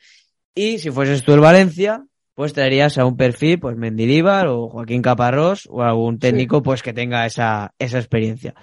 [0.54, 5.02] Y si fueses tú el Valencia, pues traerías a un perfil, pues Mendilibar o Joaquín
[5.02, 6.62] Caparrós o algún técnico, sí.
[6.62, 8.54] pues que tenga esa, esa experiencia.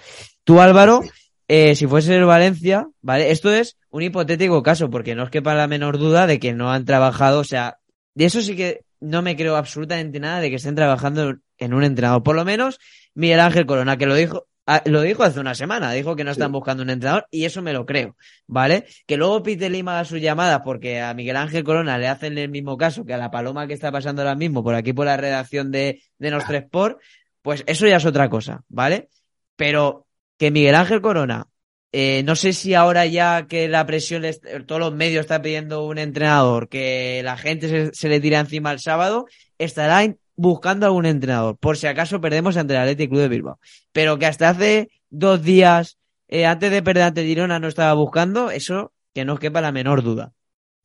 [0.44, 1.02] Tú, Álvaro,
[1.48, 3.30] eh, si fuese el Valencia, ¿vale?
[3.30, 6.70] Esto es un hipotético caso, porque no os quepa la menor duda de que no
[6.70, 7.78] han trabajado, o sea,
[8.14, 11.84] de eso sí que no me creo absolutamente nada de que estén trabajando en un
[11.84, 12.22] entrenador.
[12.22, 12.78] Por lo menos
[13.14, 14.46] Miguel Ángel Corona, que lo dijo,
[14.84, 17.72] lo dijo hace una semana, dijo que no están buscando un entrenador y eso me
[17.72, 18.86] lo creo, ¿vale?
[19.06, 22.50] Que luego Peter Lima haga su llamada porque a Miguel Ángel Corona le hacen el
[22.50, 25.16] mismo caso que a la paloma que está pasando ahora mismo por aquí por la
[25.16, 27.00] redacción de, de Nostra Sport,
[27.42, 29.08] pues eso ya es otra cosa, ¿vale?
[29.56, 30.06] Pero
[30.38, 31.46] que Miguel Ángel Corona,
[31.92, 34.22] eh, no sé si ahora ya que la presión,
[34.66, 38.78] todos los medios están pidiendo un entrenador, que la gente se, le tira encima el
[38.78, 39.26] sábado,
[39.58, 43.60] estará buscando a un entrenador, por si acaso perdemos ante el Athletic Club de Bilbao.
[43.92, 45.98] Pero que hasta hace dos días,
[46.28, 50.02] eh, antes de perder ante Girona, no estaba buscando, eso que no quepa la menor
[50.02, 50.32] duda.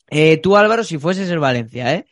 [0.10, 2.06] Eh, tú, Álvaro, si fueses el Valencia, ¿eh?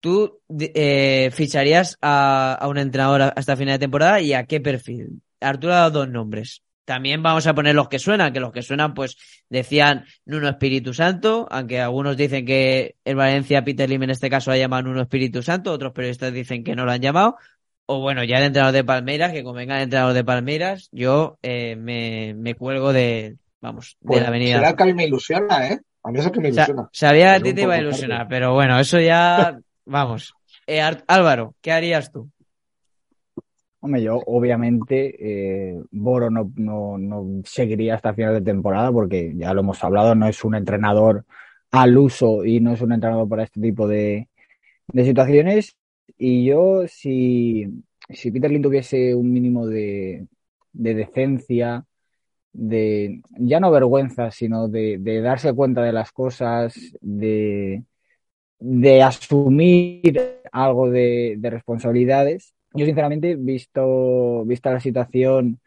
[0.00, 5.22] ¿Tú eh, ficharías a, a, un entrenador hasta final de temporada y a qué perfil?
[5.40, 6.62] Arturo ha dado dos nombres.
[6.90, 9.16] También vamos a poner los que suenan, que los que suenan, pues
[9.48, 14.50] decían Nuno Espíritu Santo, aunque algunos dicen que el Valencia Peter Lim en este caso
[14.50, 17.36] ha llamado Nuno Espíritu Santo, otros periodistas dicen que no lo han llamado.
[17.86, 21.38] O bueno, ya el entrenador de Palmeiras, que como venga el entrenador de Palmeiras, yo
[21.42, 24.58] eh, me, me, cuelgo de, vamos, de pues la avenida.
[24.58, 25.78] Será que a mí me ilusiona, ¿eh?
[26.02, 26.88] A mí es que me ilusiona.
[26.90, 28.30] Sa sabía que a ti te iba a ilusionar, tarde.
[28.30, 30.34] pero bueno, eso ya, vamos.
[30.66, 32.28] Eh, Álvaro, ¿qué harías tú?
[33.82, 35.16] Hombre, yo obviamente
[35.72, 40.14] eh, Boro no, no, no, seguiría hasta final de temporada porque ya lo hemos hablado,
[40.14, 41.24] no es un entrenador
[41.70, 44.28] al uso y no es un entrenador para este tipo de,
[44.88, 45.76] de situaciones.
[46.18, 47.66] Y yo, si,
[48.10, 50.26] si Peter tuviese un mínimo de,
[50.72, 51.86] de decencia,
[52.52, 57.84] de ya no vergüenza, sino de, de darse cuenta de las cosas, de,
[58.58, 65.60] de asumir algo de, de responsabilidades, yo sinceramente, visto, vista la situación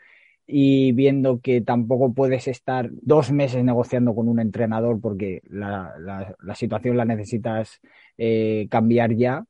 [0.45, 6.35] y viendo que tampoco puedes estar dos meses negociando con un entrenador porque la, la,
[6.41, 7.79] la situación la necesitas
[8.17, 9.45] eh, cambiar ya,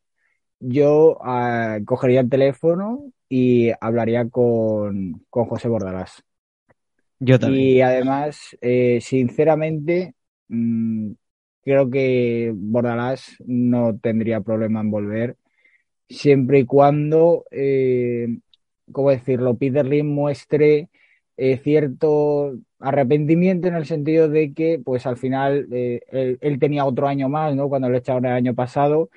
[0.59, 6.23] yo uh, cogería el teléfono y hablaría con, con José Bordalás.
[7.19, 7.77] Yo también.
[7.77, 10.13] Y además, eh, sinceramente,
[10.47, 11.11] mmm,
[11.63, 15.37] creo que Bordalás no tendría problema en volver
[16.09, 18.27] siempre y cuando, eh,
[18.91, 20.89] ¿cómo decirlo?, Peter Lim muestre
[21.37, 26.01] eh, cierto arrepentimiento en el sentido de que, pues al final, eh,
[26.41, 29.09] él, tenía otro año más, ¿no?, cuando lo echaron el año pasado,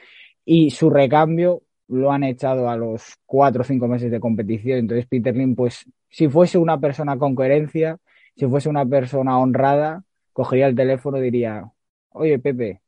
[0.44, 4.78] y su recambio lo han echado a los cuatro o cinco meses de competición.
[4.78, 7.98] Entonces, Peter Lim, pues, si fuese una persona con coherencia,
[8.36, 11.70] si fuese una persona honrada, cogería el teléfono y diría,
[12.10, 12.80] oye, Pepe,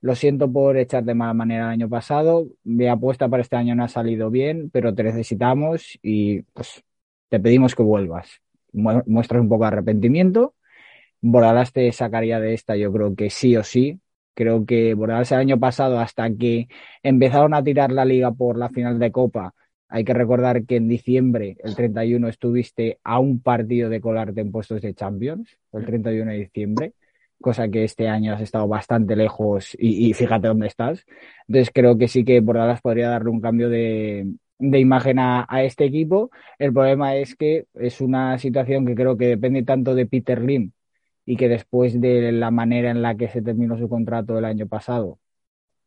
[0.00, 2.48] lo siento por echar de mala manera el año pasado.
[2.64, 6.82] Mi apuesta para este año no ha salido bien, pero te necesitamos y pues
[7.28, 8.40] te pedimos que vuelvas.
[8.72, 10.54] Muestras un poco de arrepentimiento.
[11.20, 14.00] Bordalás te sacaría de esta, yo creo que sí o sí.
[14.34, 16.68] Creo que Bordalás el año pasado, hasta que
[17.02, 19.54] empezaron a tirar la liga por la final de Copa,
[19.88, 24.52] hay que recordar que en diciembre, el 31, estuviste a un partido de colarte en
[24.52, 26.94] puestos de Champions, el 31 de diciembre
[27.40, 31.04] cosa que este año has estado bastante lejos y, fíjate dónde estás.
[31.48, 34.26] Entonces creo que sí que Bordalas podría darle un cambio de,
[34.58, 36.30] de imagen a, este equipo.
[36.58, 40.72] El problema es que es una situación que creo que depende tanto de Peter Lim
[41.26, 44.66] y que después de la manera en la que se terminó su contrato el año
[44.66, 45.18] pasado,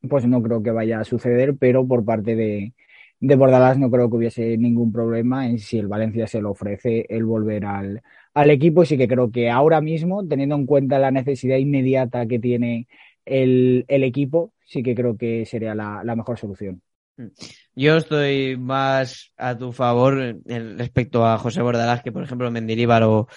[0.10, 2.74] pues no creo que vaya a suceder, pero por parte de,
[3.20, 7.06] de Bordalás no creo que hubiese ningún problema en si el Valencia se lo ofrece
[7.10, 8.02] el volver al,
[8.34, 8.86] al equipo.
[8.86, 12.88] Sí que creo que ahora mismo, teniendo en cuenta la necesidad inmediata que tiene
[13.26, 16.82] el, el equipo, sí que creo que sería la, la mejor solución.
[17.18, 17.28] Mm.
[17.76, 23.28] Yo estoy más a tu favor respecto a José Bordalás que, por ejemplo, Mendilíbar o,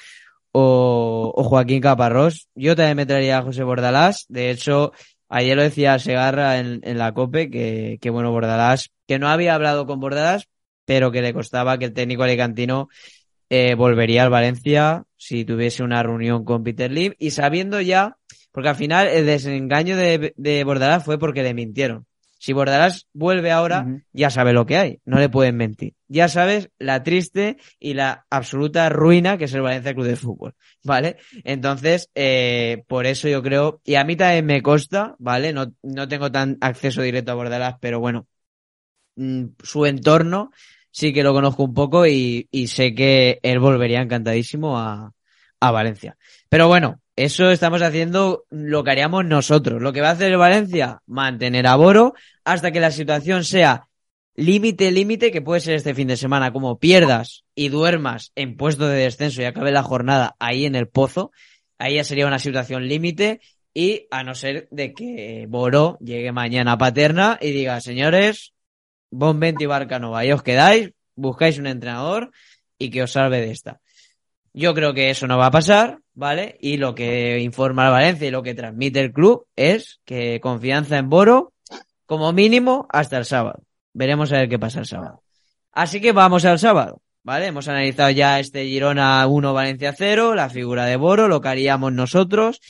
[0.52, 2.48] o, Joaquín Caparrós.
[2.54, 4.26] Yo también me traería a José Bordalás.
[4.28, 4.92] De hecho,
[5.28, 9.54] ayer lo decía Segarra en, en la COPE que, que, bueno, Bordalás, que no había
[9.54, 10.48] hablado con Bordalás,
[10.84, 12.88] pero que le costaba que el técnico alicantino
[13.48, 18.16] eh, volvería al Valencia si tuviese una reunión con Peter Lim y sabiendo ya,
[18.52, 22.06] porque al final el desengaño de, de Bordalás fue porque le mintieron.
[22.38, 25.94] Si Bordalás vuelve ahora, ya sabe lo que hay, no le pueden mentir.
[26.06, 30.54] Ya sabes la triste y la absoluta ruina que es el Valencia Club de Fútbol,
[30.84, 31.16] ¿vale?
[31.44, 35.52] Entonces, eh, por eso yo creo, y a mí también me consta, ¿vale?
[35.52, 38.26] No, no tengo tan acceso directo a Bordalás, pero bueno,
[39.16, 40.50] mm, su entorno
[40.96, 45.12] sí que lo conozco un poco y, y sé que él volvería encantadísimo a,
[45.60, 46.16] a Valencia.
[46.48, 49.82] Pero bueno, eso estamos haciendo lo que haríamos nosotros.
[49.82, 53.88] Lo que va a hacer Valencia, mantener a Boro hasta que la situación sea
[54.36, 58.88] límite, límite, que puede ser este fin de semana, como pierdas y duermas en puesto
[58.88, 61.30] de descenso y acabe la jornada ahí en el pozo,
[61.76, 63.42] ahí ya sería una situación límite
[63.74, 68.54] y a no ser de que Boro llegue mañana Paterna y diga, señores,
[69.10, 72.30] Bonventi y Barcanova, ahí os quedáis, buscáis un entrenador
[72.78, 73.80] y que os salve de esta.
[74.52, 76.56] Yo creo que eso no va a pasar, ¿vale?
[76.60, 80.96] Y lo que informa el Valencia y lo que transmite el club es que confianza
[80.96, 81.52] en Boro
[82.06, 83.62] como mínimo hasta el sábado.
[83.92, 85.22] Veremos a ver qué pasa el sábado.
[85.72, 87.46] Así que vamos al sábado, ¿vale?
[87.48, 91.92] Hemos analizado ya este Girona 1 Valencia 0, la figura de Boro, lo que haríamos
[91.92, 92.60] nosotros.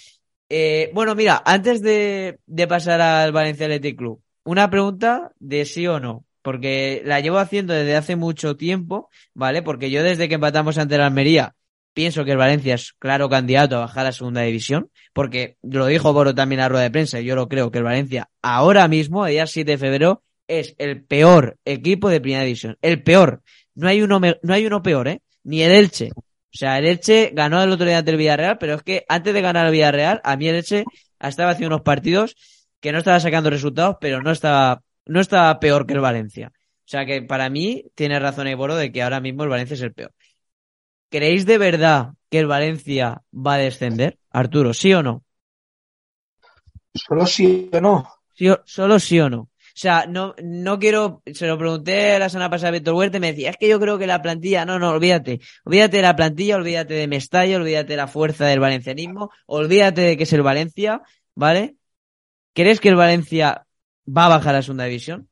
[0.48, 5.86] Eh, bueno, mira, antes de, de pasar al Valencia Athletic Club, una pregunta de sí
[5.86, 9.62] o no porque la llevo haciendo desde hace mucho tiempo, ¿vale?
[9.62, 11.56] Porque yo desde que empatamos ante la Almería
[11.92, 16.12] pienso que el Valencia es claro candidato a bajar a segunda división, porque lo dijo
[16.12, 18.86] Boro también en la rueda de prensa, y yo lo creo que el Valencia ahora
[18.86, 22.78] mismo, el día 7 de febrero, es el peor equipo de primera división.
[22.80, 23.42] El peor.
[23.74, 25.22] No hay uno, no hay uno peor, ¿eh?
[25.42, 26.10] Ni el Elche.
[26.14, 29.34] O sea, el Elche ganó el otro día ante el Villarreal, pero es que antes
[29.34, 30.84] de ganar el Villarreal, a mí el Elche
[31.18, 32.36] estaba haciendo unos partidos
[32.80, 36.52] que no estaba sacando resultados, pero no estaba, no estaba peor que el Valencia.
[36.54, 39.82] O sea que para mí tiene razón Boro de que ahora mismo el Valencia es
[39.82, 40.12] el peor.
[41.10, 44.18] ¿Creéis de verdad que el Valencia va a descender?
[44.30, 45.24] Arturo, ¿sí o no?
[46.94, 48.08] Solo sí o no.
[48.64, 49.48] solo sí o no.
[49.76, 53.20] O sea, no, no quiero, se lo pregunté la semana pasada a Víctor Huerta y
[53.20, 55.40] me decía, es que yo creo que la plantilla, no, no, olvídate.
[55.64, 60.16] Olvídate de la plantilla, olvídate de Mestalla, olvídate de la fuerza del valencianismo, olvídate de
[60.16, 61.02] que es el Valencia,
[61.34, 61.76] ¿vale?
[62.56, 63.66] ¿Crees que el Valencia
[64.08, 65.28] va a bajar a la segunda división?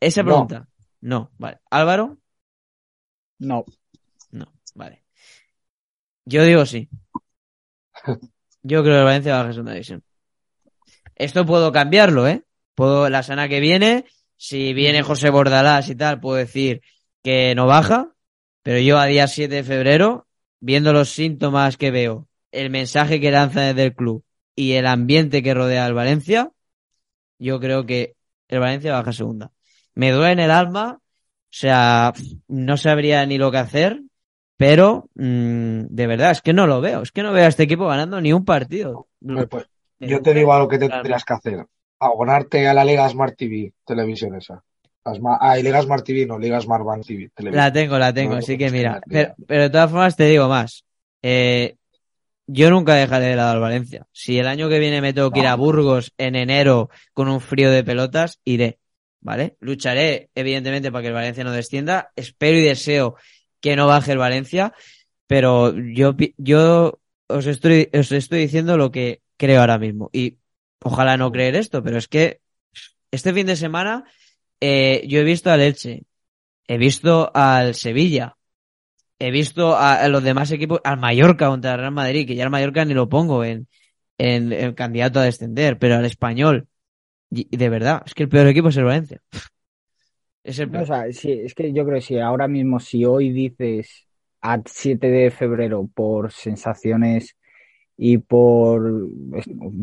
[0.00, 0.66] Esa pregunta.
[1.02, 1.58] No, vale.
[1.68, 2.16] Álvaro.
[3.38, 3.66] No.
[4.74, 5.04] Vale.
[6.24, 6.88] Yo digo sí.
[8.62, 10.02] Yo creo que el Valencia baja a segunda división.
[11.14, 12.42] Esto puedo cambiarlo, ¿eh?
[12.74, 14.06] Puedo, la semana que viene,
[14.38, 16.80] si viene José Bordalás y tal, puedo decir
[17.22, 18.14] que no baja,
[18.62, 20.26] pero yo a día 7 de febrero,
[20.58, 24.24] viendo los síntomas que veo, el mensaje que lanza desde el club
[24.56, 26.50] y el ambiente que rodea al Valencia,
[27.38, 28.14] yo creo que
[28.48, 29.50] el Valencia baja segunda.
[29.94, 32.12] Me duele en el alma, o sea,
[32.48, 34.00] no sabría ni lo que hacer,
[34.56, 37.02] pero mm, de verdad, es que no lo veo.
[37.02, 39.08] Es que no veo a este equipo ganando ni un partido.
[39.20, 39.66] Pues,
[39.98, 41.66] yo te digo algo que te tendrías que hacer.
[41.98, 44.62] Abonarte a la Liga Smart TV, televisión esa.
[45.04, 47.30] Ah, Liga Smart TV, no, Liga Smart Band TV.
[47.36, 49.00] La tengo, la tengo, así que mira.
[49.06, 50.84] Pero, de todas formas te digo más.
[51.22, 51.76] Eh,
[52.46, 54.06] yo nunca dejaré de lado al Valencia.
[54.12, 57.40] Si el año que viene me tengo que ir a Burgos en enero con un
[57.40, 58.78] frío de pelotas, iré.
[59.20, 59.56] ¿Vale?
[59.60, 62.10] Lucharé, evidentemente, para que el Valencia no descienda.
[62.14, 63.16] Espero y deseo
[63.60, 64.74] que no baje el Valencia,
[65.26, 70.10] pero yo, yo os estoy, os estoy diciendo lo que creo ahora mismo.
[70.12, 70.36] Y
[70.80, 72.40] ojalá no creer esto, pero es que
[73.10, 74.04] este fin de semana
[74.60, 76.02] eh, yo he visto al Elche,
[76.66, 78.36] he visto al Sevilla,
[79.26, 82.50] he visto a, los demás equipos, al Mallorca contra el Real Madrid, que ya el
[82.50, 83.68] Mallorca ni lo pongo en,
[84.18, 86.68] en, el candidato a descender, pero al español.
[87.30, 89.20] Y, de verdad, es que el peor equipo es el Valencia.
[90.44, 94.06] Es O sea, sí, es que yo creo que si ahora mismo, si hoy dices
[94.42, 97.34] a 7 de febrero por sensaciones
[97.96, 99.08] y por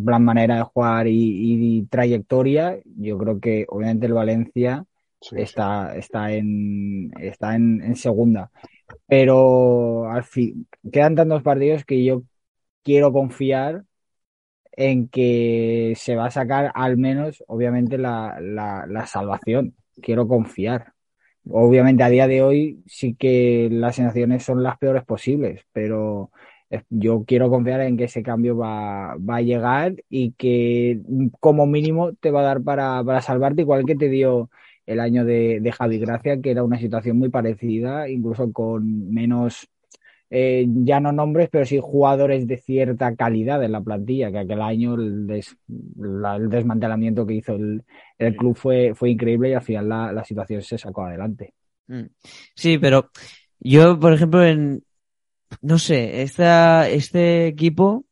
[0.05, 4.85] la manera de jugar y, trayectoria, yo creo que obviamente el Valencia
[5.31, 8.51] está, está en, está en, en segunda.
[9.07, 12.23] Pero al fin, quedan tantos partidos que yo
[12.83, 13.83] quiero confiar
[14.73, 19.75] en que se va a sacar al menos, obviamente, la, la, salvación.
[20.01, 20.93] Quiero confiar.
[21.49, 26.31] Obviamente, a día de hoy sí que las sensaciones son las peores posibles, pero
[26.89, 31.01] yo quiero confiar en que ese cambio va, va a llegar y que
[31.39, 34.49] como mínimo te va a dar para, para salvarte, igual que te dio
[34.85, 39.69] el año de, de Javi Gracia, que era una situación muy parecida, incluso con menos
[40.33, 44.61] eh, ya no nombres, pero sí jugadores de cierta calidad en la plantilla, que aquel
[44.61, 47.83] año el, el desmantelamiento que hizo el,
[48.37, 51.53] club fue, fue increíble y al final la, la situación se sacó adelante.
[51.87, 52.05] Mm.
[52.55, 53.11] Sí, pero
[53.59, 54.83] yo, por ejemplo, en,
[55.61, 58.05] no sé, esta, este equipo,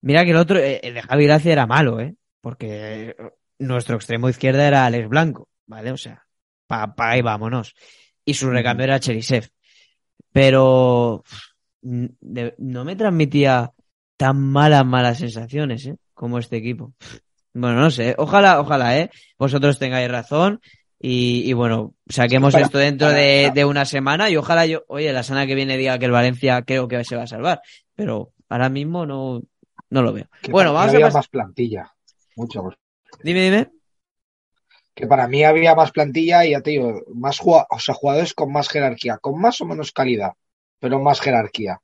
[0.00, 2.14] mira que el otro, eh, el de Javi Gracia era malo, ¿eh?
[2.40, 3.16] Porque
[3.62, 5.92] nuestro extremo izquierda era Alex Blanco, ¿vale?
[5.92, 6.26] O sea,
[6.66, 7.74] pa, pa ahí vámonos.
[8.24, 9.50] Y su recambio era Cherisev
[10.32, 11.22] pero
[11.82, 13.72] no me transmitía
[14.16, 15.96] tan malas, malas sensaciones, ¿eh?
[16.14, 16.94] Como este equipo.
[17.54, 19.10] Bueno, no sé, ojalá, ojalá, ¿eh?
[19.38, 20.60] Vosotros tengáis razón
[20.98, 25.22] y, y bueno, saquemos esto dentro de, de, una semana y ojalá yo, oye, la
[25.22, 27.60] semana que viene diga que el Valencia creo que se va a salvar,
[27.94, 29.42] pero ahora mismo no,
[29.90, 30.28] no lo veo.
[30.40, 31.92] Que bueno, vamos a más plantilla,
[32.36, 32.74] mucho más.
[33.22, 33.70] Dime, dime.
[34.94, 38.52] Que para mí había más plantilla y ya te digo, más o sea, jugadores con
[38.52, 40.32] más jerarquía, con más o menos calidad,
[40.78, 41.80] pero más jerarquía.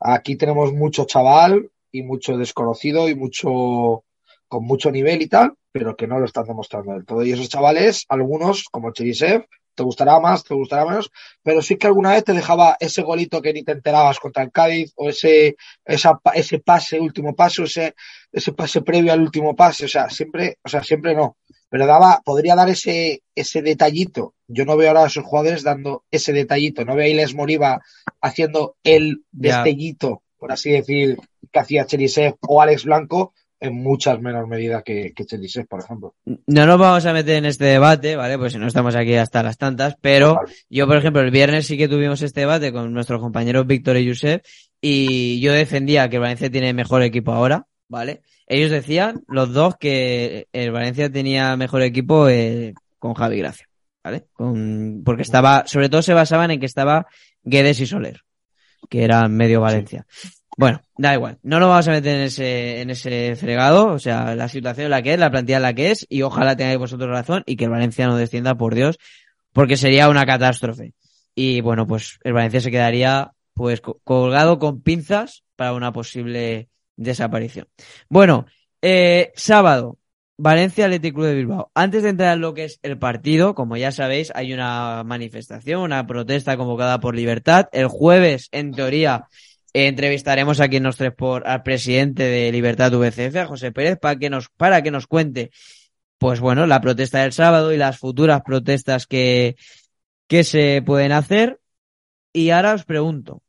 [0.00, 4.04] Aquí tenemos mucho chaval y mucho desconocido y mucho
[4.48, 7.24] con mucho nivel y tal, pero que no lo están demostrando del todo.
[7.24, 9.46] Y esos chavales, algunos, como Cherisev,
[9.76, 11.10] te gustará más, te gustará menos,
[11.42, 14.50] pero sí que alguna vez te dejaba ese golito que ni te enterabas contra el
[14.50, 17.94] Cádiz, o ese, esa, ese pase, último paso, ese,
[18.32, 21.36] ese pase previo al último pase, o sea, siempre, o sea, siempre no.
[21.68, 24.34] Pero daba, podría dar ese, ese detallito.
[24.46, 26.84] Yo no veo ahora a esos jugadores dando ese detallito.
[26.84, 27.82] No veo a Iles Moriba
[28.20, 30.38] haciendo el destellito, yeah.
[30.38, 31.18] por así decir,
[31.52, 36.14] que hacía Cherisev o Alex Blanco, en muchas menor medida que, que Cherisev, por ejemplo.
[36.24, 38.38] No nos vamos a meter en este debate, ¿vale?
[38.38, 40.52] Pues si no estamos aquí hasta las tantas, pero vale.
[40.68, 44.08] yo, por ejemplo, el viernes sí que tuvimos este debate con nuestros compañeros Víctor y
[44.08, 44.44] Josep
[44.80, 48.22] y yo defendía que Valencia tiene mejor equipo ahora, ¿vale?
[48.46, 53.68] Ellos decían, los dos, que el Valencia tenía mejor equipo eh, con Javi Gracia,
[54.04, 54.26] ¿vale?
[54.32, 57.06] Con, porque estaba, sobre todo se basaban en que estaba
[57.42, 58.20] Guedes y Soler,
[58.88, 60.06] que eran medio Valencia.
[60.08, 60.28] Sí.
[60.56, 64.34] Bueno, da igual, no nos vamos a meter en ese, en ese fregado, o sea,
[64.34, 66.78] la situación es la que es, la plantilla es la que es, y ojalá tengáis
[66.78, 68.98] vosotros razón y que el Valencia no descienda, por Dios,
[69.52, 70.94] porque sería una catástrofe.
[71.34, 77.68] Y bueno, pues el Valencia se quedaría pues colgado con pinzas para una posible desaparición.
[78.08, 78.46] Bueno,
[78.80, 79.98] eh, sábado,
[80.38, 81.70] Valencia Athletic Club de Bilbao.
[81.74, 85.80] Antes de entrar en lo que es el partido, como ya sabéis, hay una manifestación,
[85.80, 87.68] una protesta convocada por Libertad.
[87.72, 89.28] El jueves, en teoría,
[89.84, 94.18] entrevistaremos aquí en los tres por al presidente de Libertad VCF, a José Pérez, para
[94.18, 95.50] que nos, para que nos cuente,
[96.18, 99.56] pues bueno, la protesta del sábado y las futuras protestas que,
[100.26, 101.60] que se pueden hacer.
[102.32, 103.42] Y ahora os pregunto,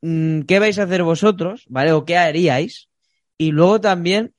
[0.00, 1.64] ¿qué vais a hacer vosotros?
[1.68, 1.92] ¿Vale?
[1.92, 2.88] ¿O qué haríais?
[3.38, 4.34] Y luego también,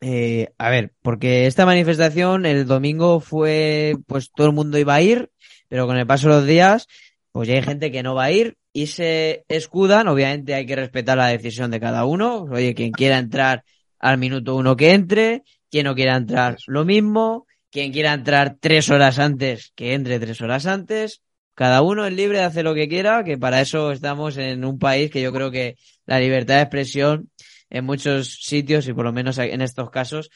[0.00, 5.02] eh, a ver, porque esta manifestación el domingo fue, pues todo el mundo iba a
[5.02, 5.30] ir,
[5.68, 6.88] pero con el paso de los días,
[7.32, 10.06] pues ya hay gente que no va a ir y se escudan.
[10.06, 12.44] Obviamente hay que respetar la decisión de cada uno.
[12.44, 13.64] Oye, quien quiera entrar
[13.98, 18.88] al minuto uno que entre, quien no quiera entrar lo mismo, quien quiera entrar tres
[18.88, 21.22] horas antes, que entre tres horas antes.
[21.54, 24.78] Cada uno es libre de hacer lo que quiera, que para eso estamos en un
[24.78, 25.74] país que yo creo que
[26.06, 27.30] la libertad de expresión
[27.70, 30.30] en muchos sitios y por lo menos en estos casos,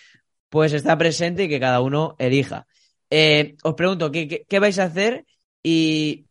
[0.48, 2.66] pues está presente y que cada uno elija.
[3.09, 5.26] Eh, os pregunto, ¿qué, ¿qué, qué, vais a hacer?
[5.62, 6.24] Y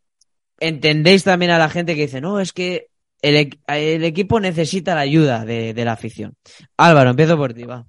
[0.62, 2.88] entendéis también a la gente que dice, no, es que
[3.22, 6.36] el, el equipo necesita la ayuda de, de, la afición.
[6.78, 7.86] Álvaro, empiezo por ti, va.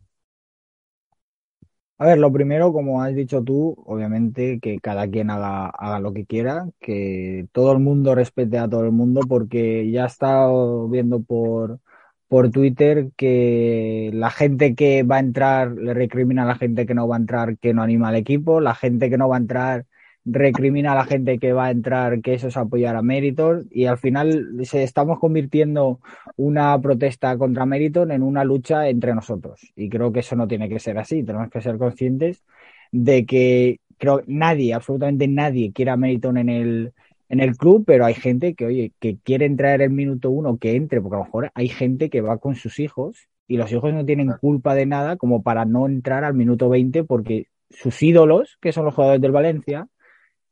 [1.99, 6.13] A ver, lo primero, como has dicho tú, obviamente que cada quien haga, haga lo
[6.13, 10.89] que quiera, que todo el mundo respete a todo el mundo, porque ya he estado
[10.89, 11.79] viendo por,
[12.27, 16.95] por Twitter que la gente que va a entrar le recrimina a la gente que
[16.95, 19.41] no va a entrar que no anima al equipo, la gente que no va a
[19.41, 19.87] entrar
[20.25, 23.87] recrimina a la gente que va a entrar que eso es apoyar a Meriton y
[23.87, 26.01] al final se estamos convirtiendo
[26.37, 29.73] una protesta contra Meriton en una lucha entre nosotros.
[29.75, 32.45] Y creo que eso no tiene que ser así, tenemos que ser conscientes
[32.93, 36.93] de que creo nadie, absolutamente nadie quiere a en el
[37.33, 40.77] en el club, pero hay gente que, oye, que quiere entrar el minuto uno, que
[40.77, 43.95] entre, porque a lo mejor hay gente que va con sus hijos y los hijos
[43.95, 48.59] no tienen culpa de nada como para no entrar al minuto 20 porque sus ídolos,
[48.61, 49.89] que son los jugadores del Valencia,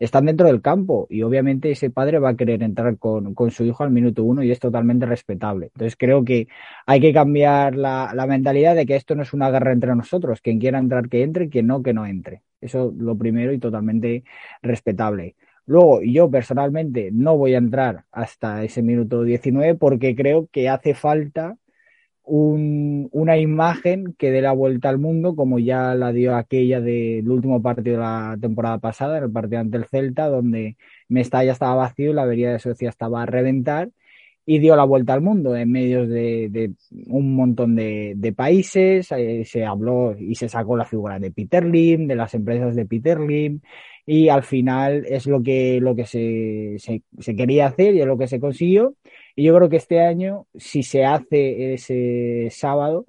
[0.01, 3.65] están dentro del campo y obviamente ese padre va a querer entrar con, con, su
[3.65, 5.67] hijo al minuto uno y es totalmente respetable.
[5.67, 6.49] Entonces creo que
[6.87, 10.41] hay que cambiar la, la, mentalidad de que esto no es una guerra entre nosotros,
[10.41, 12.43] quien quiera entrar que entre, quien no que no entre.
[12.61, 14.25] Eso lo primero y totalmente
[14.63, 15.37] respetable.
[15.67, 20.95] Luego, yo personalmente no voy a entrar hasta ese minuto 19 porque creo que hace
[20.95, 21.59] falta
[22.31, 27.29] un, una imagen que dé la vuelta al mundo, como ya la dio aquella del
[27.29, 30.77] último partido de la temporada pasada, el partido ante el Celta, donde
[31.09, 33.91] Mestalla estaba vacío la avería de Suecia estaba a reventar,
[34.47, 36.73] y dio la vuelta al mundo en medios de,
[37.07, 39.11] un montón de, de países.
[39.13, 42.87] Eh, se habló y se sacó la figura de Peter Lim, de las empresas de
[42.87, 43.61] Peter Lim,
[44.07, 48.07] y al final es lo que, lo que se, se, se quería hacer y es
[48.07, 48.95] lo que se consiguió.
[49.37, 53.07] Y yo creo que este año, si se hace ese sábado,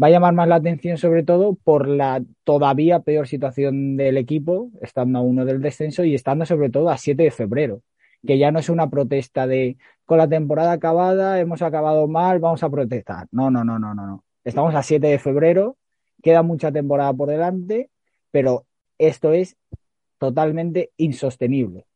[0.00, 4.70] va a llamar más la atención sobre todo por la todavía peor situación del equipo,
[4.80, 7.82] estando a uno del descenso y estando sobre todo a 7 de febrero,
[8.26, 12.62] que ya no es una protesta de con la temporada acabada, hemos acabado mal, vamos
[12.62, 13.26] a protestar.
[13.30, 14.24] No, no, no, no, no, no.
[14.44, 15.76] Estamos a 7 de febrero,
[16.22, 17.90] queda mucha temporada por delante,
[18.30, 18.64] pero
[18.96, 19.56] esto es
[20.18, 21.87] totalmente insostenible.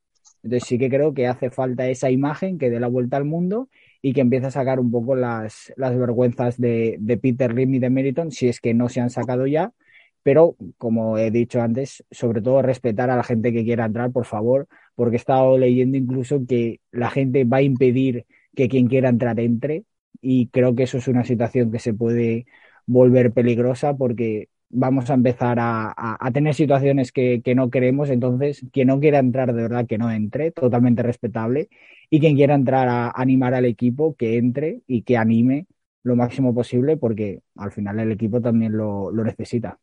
[0.42, 3.68] Entonces sí que creo que hace falta esa imagen que dé la vuelta al mundo
[4.00, 7.78] y que empiece a sacar un poco las, las vergüenzas de, de Peter Lim y
[7.78, 9.72] de Meriton, si es que no se han sacado ya.
[10.22, 14.24] Pero, como he dicho antes, sobre todo respetar a la gente que quiera entrar, por
[14.24, 19.08] favor, porque he estado leyendo incluso que la gente va a impedir que quien quiera
[19.08, 19.84] entrar entre
[20.20, 22.46] y creo que eso es una situación que se puede
[22.86, 28.10] volver peligrosa porque vamos a empezar a, a, tener situaciones que, que, no queremos.
[28.10, 31.68] Entonces, quien no quiera entrar, de verdad que no entre, totalmente respetable.
[32.10, 35.66] Y quien quiera entrar a animar al equipo, que entre y que anime
[36.02, 39.78] lo máximo posible, porque al final el equipo también lo, lo necesita.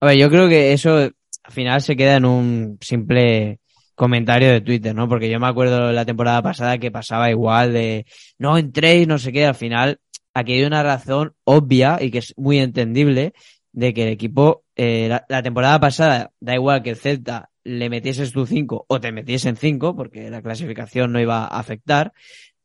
[0.00, 3.60] A ver, yo creo que eso al final se queda en un simple
[3.94, 5.08] comentario de Twitter, ¿no?
[5.08, 8.06] Porque yo me acuerdo la temporada pasada que pasaba igual de
[8.38, 10.00] no entréis, no sé qué, al final
[10.32, 13.34] aquí hay una razón obvia y que es muy entendible
[13.72, 18.32] de que el equipo, eh, la, temporada pasada, da igual que el Celta le metieses
[18.32, 22.12] tu 5 o te metiesen 5, porque la clasificación no iba a afectar,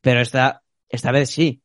[0.02, 1.62] pero esta, esta vez sí.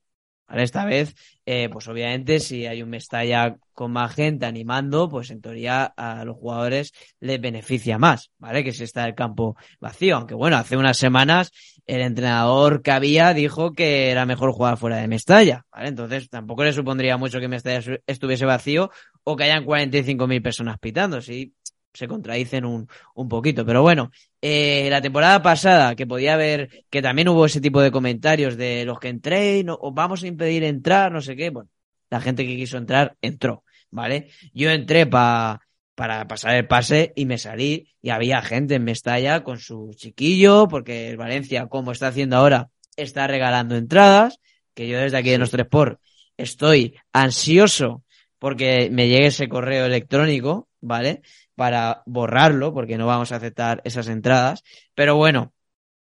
[0.51, 0.65] ¿vale?
[0.65, 1.15] Esta vez,
[1.47, 6.25] eh, pues obviamente, si hay un Mestalla con más gente animando, pues en teoría a
[6.25, 8.63] los jugadores les beneficia más, ¿vale?
[8.63, 10.17] Que si está el campo vacío.
[10.17, 11.51] Aunque bueno, hace unas semanas
[11.87, 15.89] el entrenador que había dijo que era mejor jugar fuera de Mestalla, ¿vale?
[15.89, 18.91] Entonces tampoco le supondría mucho que Mestalla estuviese vacío
[19.25, 21.21] o que hayan 45.000 personas pitando.
[21.21, 21.55] Sí,
[21.93, 23.65] se contradicen un, un poquito.
[23.65, 24.11] Pero bueno,
[24.41, 28.85] eh, la temporada pasada, que podía haber, que también hubo ese tipo de comentarios de
[28.85, 31.51] los que entré, no, os vamos a impedir entrar, no sé qué.
[31.51, 31.71] Bueno,
[32.11, 34.29] la gente que quiso entrar, entró, ¿vale?
[34.53, 35.61] Yo entré pa,
[35.95, 40.69] para pasar el pase y me salí y había gente en Mestalla con su chiquillo,
[40.69, 44.41] porque el Valencia, como está haciendo ahora, está regalando entradas,
[44.75, 46.01] que yo desde aquí de los tres por
[46.37, 48.03] estoy ansioso
[48.41, 51.23] porque me llegue ese correo electrónico, ¿vale?
[51.55, 54.65] Para borrarlo, porque no vamos a aceptar esas entradas.
[54.95, 55.53] Pero bueno,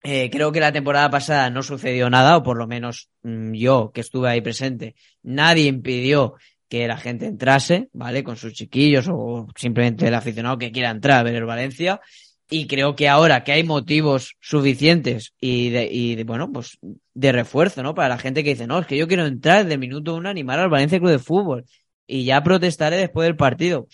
[0.02, 3.92] eh, creo que la temporada pasada no sucedió nada, o por lo menos mmm, yo
[3.94, 6.34] que estuve ahí presente, nadie impidió
[6.68, 8.24] que la gente entrase, ¿vale?
[8.24, 12.02] Con sus chiquillos o simplemente el aficionado que quiera entrar a ver el Valencia.
[12.50, 16.78] Y creo que ahora que hay motivos suficientes y de, y de, bueno, pues
[17.14, 17.94] de refuerzo, ¿no?
[17.94, 20.30] Para la gente que dice, no, es que yo quiero entrar desde el minuto uno
[20.30, 21.66] a animar al Valencia Club de Fútbol
[22.08, 23.88] y ya protestaré después del partido.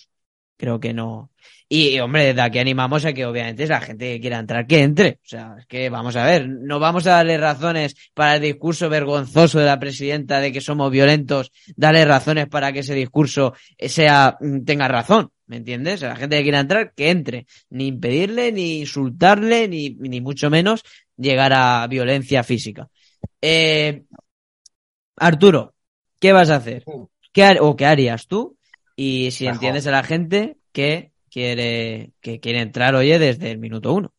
[0.57, 1.31] Creo que no.
[1.71, 5.19] Y, hombre, desde aquí animamos a que obviamente la gente que quiera entrar, que entre.
[5.23, 8.89] O sea, es que vamos a ver, no vamos a darle razones para el discurso
[8.89, 14.37] vergonzoso de la presidenta de que somos violentos, darle razones para que ese discurso sea,
[14.65, 15.31] tenga razón.
[15.45, 16.01] ¿Me entiendes?
[16.01, 17.45] La gente que quiera entrar, que entre.
[17.69, 20.83] Ni impedirle, ni insultarle, ni, ni mucho menos
[21.17, 22.89] llegar a violencia física.
[23.41, 24.03] Eh,
[25.15, 25.75] Arturo,
[26.19, 26.83] ¿qué vas a hacer?
[27.31, 28.57] ¿Qué o qué harías tú?
[28.95, 29.53] Y si Mejor.
[29.53, 34.13] entiendes a la gente que quiere, que quiere entrar, oye, desde el minuto uno.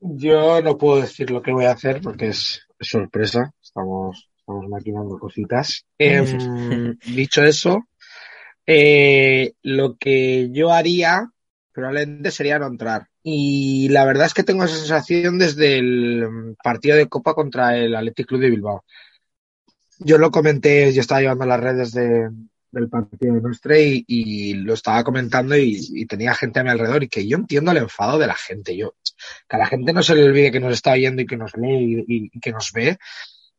[0.00, 3.52] Yo no puedo decir lo que voy a hacer porque es, es sorpresa.
[3.62, 5.84] Estamos, estamos maquinando cositas.
[5.98, 6.24] Eh,
[7.06, 7.78] dicho eso,
[8.66, 11.30] eh, lo que yo haría
[11.72, 13.08] probablemente sería no entrar.
[13.22, 17.94] Y la verdad es que tengo esa sensación desde el partido de Copa contra el
[17.94, 18.84] Athletic Club de Bilbao.
[19.98, 22.28] Yo lo comenté, yo estaba llevando las redes de,
[22.76, 27.08] del partido de nuestra y, lo estaba comentando y, tenía gente a mi alrededor y
[27.08, 28.76] que yo entiendo el enfado de la gente.
[28.76, 28.94] Yo,
[29.48, 31.56] que a la gente no se le olvide que nos está oyendo y que nos
[31.56, 32.98] lee y, que nos ve,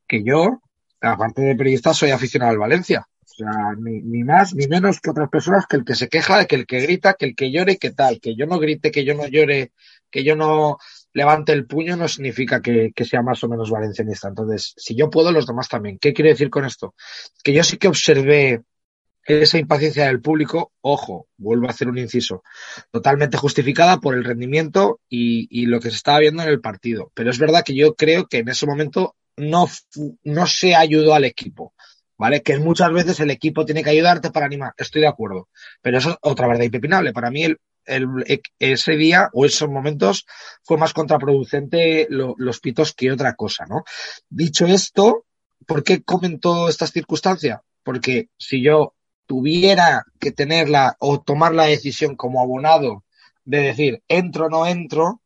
[0.07, 0.61] que yo,
[1.01, 3.07] aparte de periodista, soy aficionado al Valencia.
[3.25, 6.55] sea, ni, ni más ni menos que otras personas que el que se queja, que
[6.55, 9.15] el que grita, que el que llore, que tal, que yo no grite, que yo
[9.15, 9.71] no llore,
[10.11, 10.77] que yo no
[11.17, 14.27] levante el puño no significa que, sea más o menos valencianista.
[14.27, 15.97] Entonces, si yo puedo, los demás también.
[15.97, 16.93] ¿Qué quiero decir con esto?
[17.43, 18.61] Que yo sí que observé
[19.23, 22.43] esa impaciencia del público, ojo, vuelvo a hacer un inciso,
[22.91, 27.11] totalmente justificada por el rendimiento y, y, lo que se estaba viendo en el partido.
[27.15, 29.67] Pero es verdad que yo creo que en ese momento no,
[30.23, 31.73] no se ayudó al equipo.
[32.19, 32.41] ¿Vale?
[32.41, 34.73] Que muchas veces el equipo tiene que ayudarte para animar.
[34.77, 35.49] Estoy de acuerdo.
[35.83, 37.13] Pero eso es otra verdad impepinable.
[37.13, 37.57] Para mí, el,
[37.87, 40.25] el, ese día o esos momentos
[40.63, 43.83] fue más contraproducente lo, los pitos que otra cosa, ¿no?
[44.29, 45.25] Dicho esto,
[45.65, 47.63] ¿por qué comentó esta circunstancia?
[47.83, 48.93] Porque si yo
[49.25, 53.03] tuviera que tenerla o tomar la decisión como abonado
[53.43, 55.21] de decir entro o no entro,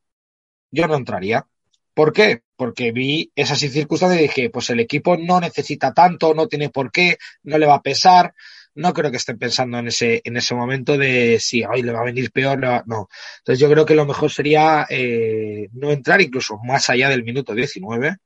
[0.71, 1.47] yo no entraría.
[1.93, 2.43] ¿Por qué?
[2.55, 6.91] Porque vi esas circunstancias y dije, pues el equipo no necesita tanto, no tiene por
[6.91, 8.33] qué, no le va a pesar.
[8.73, 11.99] No creo que estén pensando en ese, en ese momento de si hoy le va
[12.01, 13.09] a venir peor, no.
[13.39, 17.53] Entonces yo creo que lo mejor sería eh, no entrar incluso más allá del minuto
[17.53, 18.17] 19,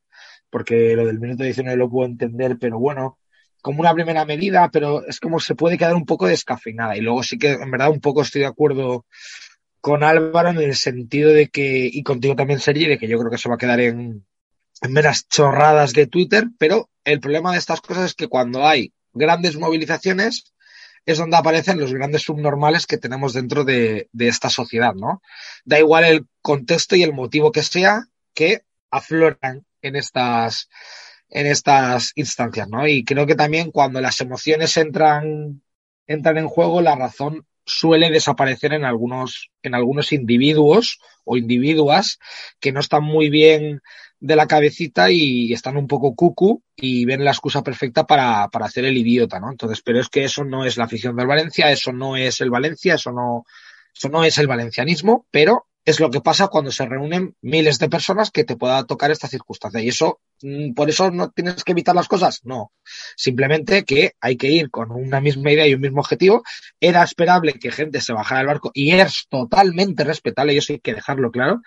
[0.50, 3.18] porque lo del minuto 19 lo puedo entender, pero bueno,
[3.62, 6.96] como una primera medida, pero es como se puede quedar un poco descafeinada.
[6.96, 9.06] Y luego sí que en verdad un poco estoy de acuerdo
[9.82, 13.32] con Álvaro en el sentido de que, y contigo también, Sergi, de que yo creo
[13.32, 14.26] que se va a quedar en,
[14.82, 18.94] en meras chorradas de Twitter, pero el problema de estas cosas es que cuando hay
[19.16, 20.54] grandes movilizaciones
[21.06, 25.22] es donde aparecen los grandes subnormales que tenemos dentro de, esta sociedad, ¿no?
[25.64, 30.70] Da igual el contexto y el motivo que sea, que afloran en estas,
[31.30, 32.88] en estas instancias, ¿no?
[32.88, 35.62] Y creo que también cuando las emociones entran,
[36.08, 42.20] entran en juego, la razón suele desaparecer en algunos, en algunos individuos o individuas
[42.60, 43.82] que no están muy bien
[44.26, 48.66] de la cabecita y están un poco cucu y ven la excusa perfecta para, para
[48.66, 49.52] hacer el idiota, ¿no?
[49.52, 52.50] Entonces, pero es que eso no es la afición del Valencia, eso no es el
[52.50, 53.46] Valencia, eso no,
[53.96, 57.88] eso no es el valencianismo, pero es lo que pasa cuando se reúnen miles de
[57.88, 59.80] personas que te pueda tocar esta circunstancia.
[59.80, 60.20] Y eso,
[60.76, 62.42] por eso no tienes que evitar las cosas.
[62.44, 62.72] No.
[63.16, 66.44] Simplemente que hay que ir con una misma idea y un mismo objetivo.
[66.80, 70.80] Era esperable que gente se bajara del barco y es totalmente respetable, y eso hay
[70.80, 71.62] que dejarlo claro,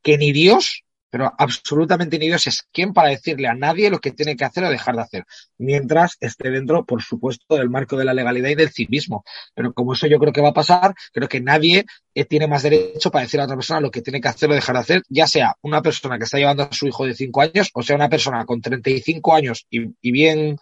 [0.00, 0.84] que ni Dios
[1.14, 4.64] pero absolutamente ni Dios es quien para decirle a nadie lo que tiene que hacer
[4.64, 5.24] o dejar de hacer,
[5.58, 9.22] mientras esté dentro, por supuesto, del marco de la legalidad y del civismo.
[9.54, 11.86] Pero como eso yo creo que va a pasar, creo que nadie
[12.28, 14.74] tiene más derecho para decir a otra persona lo que tiene que hacer o dejar
[14.74, 17.70] de hacer, ya sea una persona que está llevando a su hijo de cinco años,
[17.74, 20.58] o sea una persona con 35 años y bien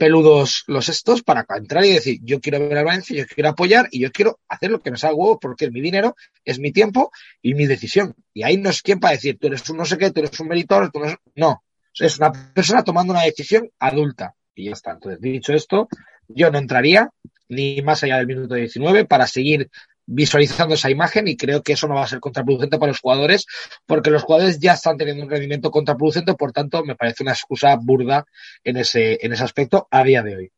[0.00, 3.86] peludos los estos para entrar y decir, yo quiero ver al Valencia, yo quiero apoyar
[3.90, 6.72] y yo quiero hacer lo que me salga huevo porque es mi dinero, es mi
[6.72, 8.14] tiempo y mi decisión.
[8.32, 10.40] Y ahí no es quien para decir, tú eres un no sé qué, tú eres
[10.40, 11.62] un meritor, tú no, no.
[11.94, 14.34] Es una persona tomando una decisión adulta.
[14.54, 14.92] Y ya está.
[14.92, 15.86] Entonces, dicho esto,
[16.28, 17.10] yo no entraría
[17.50, 19.70] ni más allá del minuto 19 para seguir
[20.12, 23.46] visualizando esa imagen y creo que eso no va a ser contraproducente para los jugadores
[23.86, 27.76] porque los jugadores ya están teniendo un rendimiento contraproducente, por tanto me parece una excusa
[27.80, 28.26] burda
[28.64, 30.52] en ese, en ese aspecto a día de hoy.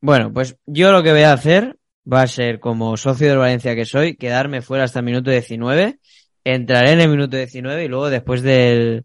[0.00, 1.76] Bueno, pues yo lo que voy a hacer
[2.10, 5.98] va a ser como socio del Valencia que soy, quedarme fuera hasta el minuto 19,
[6.44, 9.04] entraré en el minuto 19 y luego después del,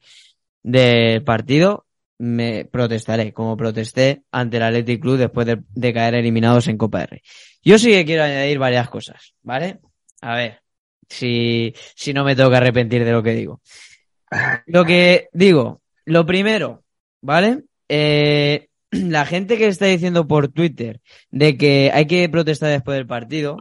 [0.62, 1.86] del partido
[2.24, 7.04] me protestaré, como protesté ante el Athletic Club después de, de caer eliminados en Copa
[7.04, 7.22] R.
[7.62, 9.80] Yo sí que quiero añadir varias cosas, ¿vale?
[10.22, 10.62] A ver,
[11.10, 13.62] si, si no me tengo que arrepentir de lo que digo.
[14.68, 16.86] Lo que digo, lo primero,
[17.22, 17.64] ¿vale?
[17.90, 23.06] Eh, la gente que está diciendo por Twitter de que hay que protestar después del
[23.06, 23.58] partido,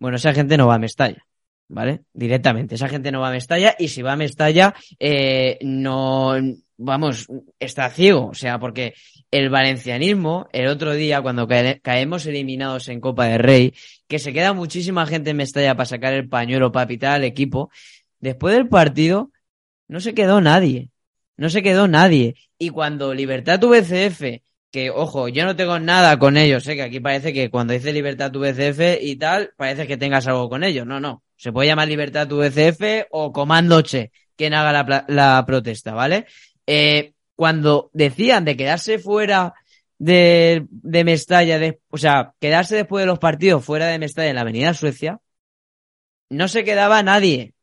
[0.00, 1.23] bueno, esa gente no va a Mestalla,
[1.68, 2.02] ¿vale?
[2.12, 6.34] Directamente, esa gente no va a Mestalla y si va a Mestalla, eh, no,
[6.76, 7.26] vamos,
[7.58, 8.94] está ciego, o sea, porque
[9.30, 13.74] el valencianismo, el otro día, cuando cae, caemos eliminados en Copa de Rey,
[14.06, 17.70] que se queda muchísima gente en Mestalla para sacar el pañuelo para pitar al equipo,
[18.20, 19.30] después del partido
[19.88, 20.90] no se quedó nadie,
[21.36, 22.36] no se quedó nadie.
[22.58, 24.42] Y cuando Libertad VCF,
[24.74, 26.74] que ojo, yo no tengo nada con ellos, ¿eh?
[26.74, 30.64] que aquí parece que cuando dice Libertad VCF y tal, parece que tengas algo con
[30.64, 35.44] ellos, no, no, se puede llamar Libertad VCF o Comando Che, quien haga la, la
[35.46, 36.26] protesta, ¿vale?
[36.66, 39.54] Eh, cuando decían de quedarse fuera
[39.96, 44.34] de, de Mestalla, de, o sea, quedarse después de los partidos fuera de Mestalla en
[44.34, 45.20] la Avenida Suecia,
[46.30, 47.54] no se quedaba nadie.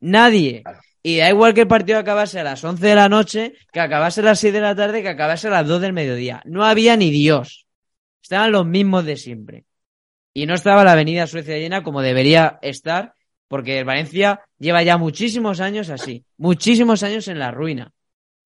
[0.00, 0.64] Nadie.
[1.02, 4.20] Y da igual que el partido acabase a las 11 de la noche, que acabase
[4.20, 6.42] a las 6 de la tarde, que acabase a las 2 del mediodía.
[6.44, 7.66] No había ni Dios.
[8.22, 9.64] Estaban los mismos de siempre.
[10.32, 13.14] Y no estaba la Avenida Suecia llena como debería estar,
[13.48, 16.24] porque el Valencia lleva ya muchísimos años así.
[16.36, 17.92] Muchísimos años en la ruina.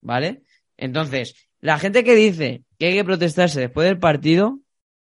[0.01, 0.43] ¿Vale?
[0.77, 4.61] Entonces, la gente que dice que hay que protestarse después del partido,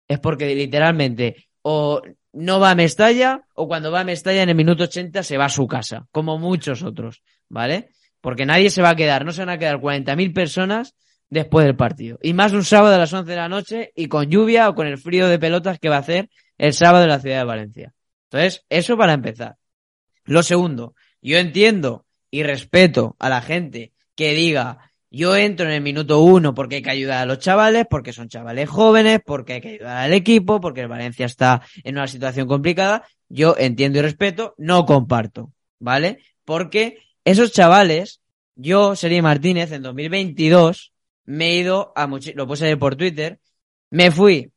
[0.07, 4.55] es porque literalmente o no va a Mestalla o cuando va a Mestalla en el
[4.55, 7.91] minuto 80 se va a su casa, como muchos otros, ¿vale?
[8.21, 10.95] Porque nadie se va a quedar, no se van a quedar 40.000 personas
[11.31, 12.19] después del partido.
[12.23, 14.87] Y más un sábado a las 11 de la noche y con lluvia o con
[14.87, 17.95] el frío de pelotas que va a hacer el sábado en la ciudad de Valencia.
[18.31, 19.57] Entonces, eso para empezar.
[20.25, 25.81] Lo segundo, yo entiendo y respeto a la gente que diga, yo entro en el
[25.81, 29.61] minuto uno porque hay que ayudar a los chavales, porque son chavales jóvenes, porque hay
[29.61, 33.05] que ayudar al equipo, porque el Valencia está en una situación complicada.
[33.29, 36.19] Yo entiendo y respeto, no comparto, ¿vale?
[36.45, 38.21] Porque esos chavales,
[38.55, 40.93] yo, Seri Martínez, en 2022,
[41.25, 43.39] me he ido a mucho, lo puse por Twitter,
[43.91, 44.51] me fui,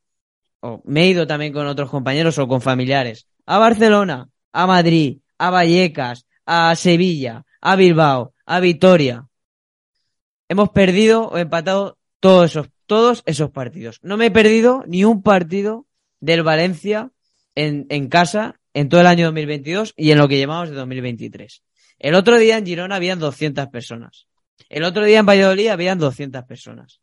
[0.61, 5.17] o me he ido también con otros compañeros o con familiares, a Barcelona, a Madrid,
[5.37, 9.25] a Vallecas, a Sevilla, a Bilbao, a Vitoria.
[10.51, 13.99] Hemos perdido o empatado todos esos, todos esos partidos.
[14.01, 15.87] No me he perdido ni un partido
[16.19, 17.09] del Valencia
[17.55, 21.63] en, casa en todo el año 2022 y en lo que llevamos de 2023.
[21.99, 24.27] El otro día en Girona habían 200 personas.
[24.67, 26.99] El otro día en Valladolid habían 200 personas.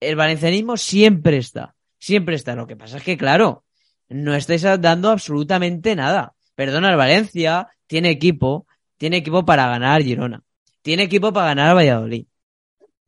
[0.00, 2.56] El valencianismo siempre está, siempre está.
[2.56, 3.62] Lo que pasa es que, claro,
[4.08, 6.34] no estáis dando absolutamente nada.
[6.56, 8.66] Perdona, el Valencia tiene equipo,
[8.98, 10.42] tiene equipo para ganar Girona,
[10.82, 12.26] tiene equipo para ganar Valladolid.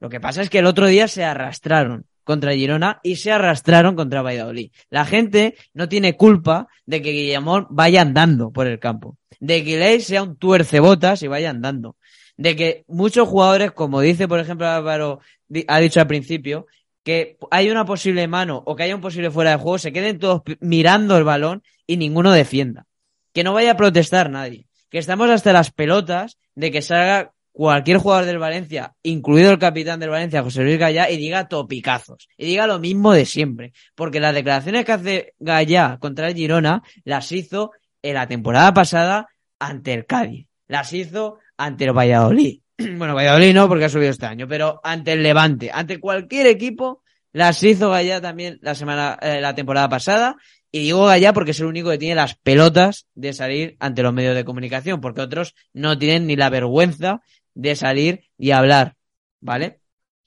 [0.02, 3.96] Lo que pasa es que el otro día se arrastraron contra Girona y se arrastraron
[3.96, 4.70] contra Valladolid.
[4.90, 9.76] La gente no tiene culpa de que Guillemón vaya andando por el campo de que
[9.76, 11.96] Ley sea un tuercebotas y vaya andando.
[12.36, 15.18] De que muchos jugadores, como dice por ejemplo Álvaro,
[15.66, 16.66] ha dicho al principio,
[17.02, 20.20] que hay una posible mano o que haya un posible fuera de juego, se queden
[20.20, 22.86] todos mirando el balón y ninguno defienda.
[23.32, 24.68] Que no vaya a protestar nadie.
[24.90, 30.00] Que estamos hasta las pelotas de que salga cualquier jugador del Valencia, incluido el capitán
[30.00, 32.28] del Valencia, José Luis Gallá, y diga topicazos.
[32.36, 33.72] Y diga lo mismo de siempre.
[33.94, 37.72] Porque las declaraciones que hace Gallá contra el Girona las hizo
[38.02, 39.28] en la temporada pasada
[39.58, 40.48] ante el Cádiz.
[40.66, 42.60] Las hizo ante el Valladolid.
[42.96, 47.02] Bueno, Valladolid no, porque ha subido este año, pero ante el Levante, ante cualquier equipo,
[47.32, 50.36] las hizo Gallá también la semana, eh, la temporada pasada.
[50.72, 54.12] Y digo Gallá porque es el único que tiene las pelotas de salir ante los
[54.12, 57.20] medios de comunicación, porque otros no tienen ni la vergüenza
[57.54, 58.96] de salir y hablar,
[59.40, 59.80] ¿vale?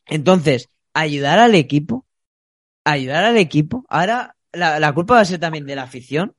[0.07, 2.05] Entonces, ayudar al equipo,
[2.83, 3.85] ayudar al equipo.
[3.89, 6.35] Ahora, la, la culpa va a ser también de la afición,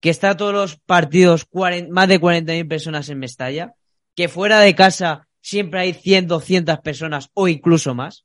[0.00, 1.46] que está todos los partidos
[1.90, 3.74] más de 40.000 personas en Mestalla,
[4.14, 8.24] que fuera de casa siempre hay 100, 200 personas o incluso más.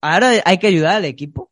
[0.00, 1.50] Ahora hay que ayudar al equipo.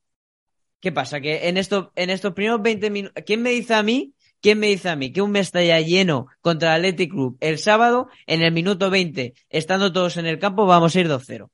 [0.80, 1.20] ¿Qué pasa?
[1.20, 4.14] Que en, esto, en estos primeros 20 minutos, ¿quién me dice a mí?
[4.40, 8.08] ¿Quién me dice a mí que un Mestalla lleno contra el Athletic Club el sábado,
[8.26, 11.48] en el minuto 20, estando todos en el campo, vamos a ir 2-0?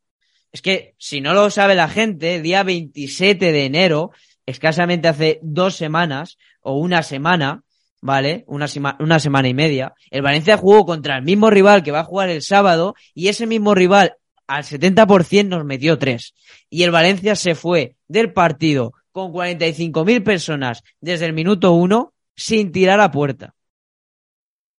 [0.53, 4.13] Es que si no lo sabe la gente, día 27 de enero,
[4.47, 7.63] escasamente hace dos semanas o una semana,
[8.01, 8.45] ¿vale?
[8.47, 8.67] Una,
[9.01, 12.29] una semana y media, el Valencia jugó contra el mismo rival que va a jugar
[12.29, 14.17] el sábado y ese mismo rival
[14.47, 16.35] al 70% nos metió tres.
[16.71, 22.73] Y el Valencia se fue del partido con 45.000 personas desde el minuto uno sin
[22.73, 23.55] tirar a puerta.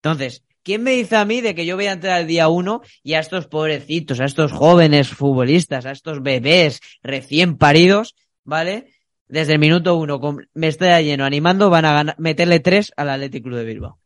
[0.02, 2.82] Entonces, ¿quién me dice a mí de que yo voy a entrar al día uno
[3.04, 8.96] y a estos pobrecitos, a estos jóvenes futbolistas, a estos bebés recién paridos, ¿vale?
[9.28, 13.58] desde el minuto uno con Mestalla lleno animando, van a meterle tres al Athletic Club
[13.58, 14.00] de Bilbao.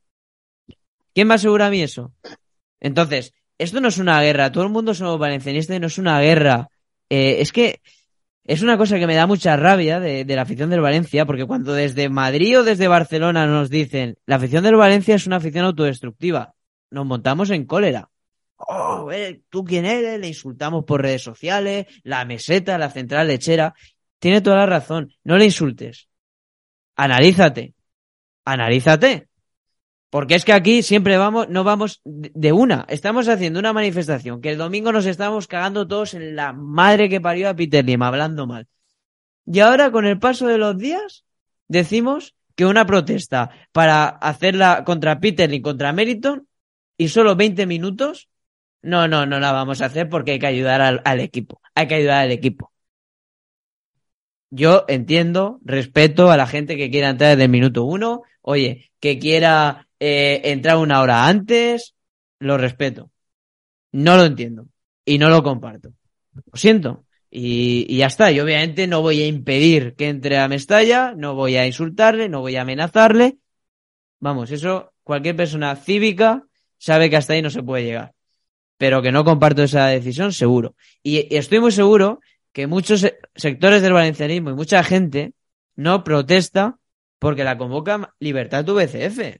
[1.14, 2.14] ¿Quién me asegura a mí eso?
[2.80, 6.22] Entonces, esto no es una guerra, todo el mundo somos valencianistas y no es una
[6.22, 6.70] guerra.
[7.10, 7.82] Eh, es que
[8.50, 11.74] es una cosa que me da mucha rabia de, la afición del Valencia, porque cuando
[11.74, 16.56] desde Madrid o desde Barcelona nos dicen la afición del Valencia es una afición autodestructiva,
[16.90, 18.10] nos montamos en cólera.
[18.58, 20.20] Oh, eh, ¿tú quién eres?
[20.20, 23.76] Le insultamos por redes sociales, la meseta, la central lechera.
[24.18, 25.14] Tiene toda la razón.
[25.24, 26.10] No le insultes.
[26.96, 27.76] Analízate.
[28.46, 29.29] Analízate.
[30.10, 32.86] Porque es que aquí siempre vamos, no vamos de una.
[32.90, 37.22] Estamos haciendo una manifestación que el domingo nos estamos cagando todos en la madre que
[37.22, 38.68] parió a Peter Lim, hablando mal.
[39.46, 41.26] Y ahora, con el paso de los días,
[41.68, 46.48] decimos que una protesta para hacerla contra Peter Lim, contra Meriton,
[46.98, 48.30] y solo 20 minutos,
[48.82, 51.62] no, no, no la vamos a hacer porque hay que ayudar al, al equipo.
[51.76, 52.72] Hay que ayudar al equipo
[54.52, 59.20] yo entiendo, respeto a la gente que quiera entrar desde el minuto uno, oye, que
[59.20, 61.96] quiera eh, entrar una hora antes,
[62.40, 63.12] lo respeto.
[63.92, 64.68] No lo entiendo
[65.06, 65.94] y no lo comparto.
[66.34, 67.06] Lo siento.
[67.32, 68.32] Y, y, ya está.
[68.32, 72.42] Y obviamente no voy a impedir que entre a Mestalla, no voy a insultarle, no
[72.42, 73.38] voy a amenazarle.
[74.20, 76.44] Vamos, eso cualquier persona cívica
[76.78, 78.14] sabe que hasta ahí no se puede llegar.
[78.78, 80.76] Pero que no comparto esa decisión, seguro.
[81.04, 82.20] y estoy muy seguro
[82.54, 85.34] que muchos sectores del valencianismo y mucha gente
[85.76, 86.78] no protesta
[87.20, 89.40] porque la convoca Libertad VCF.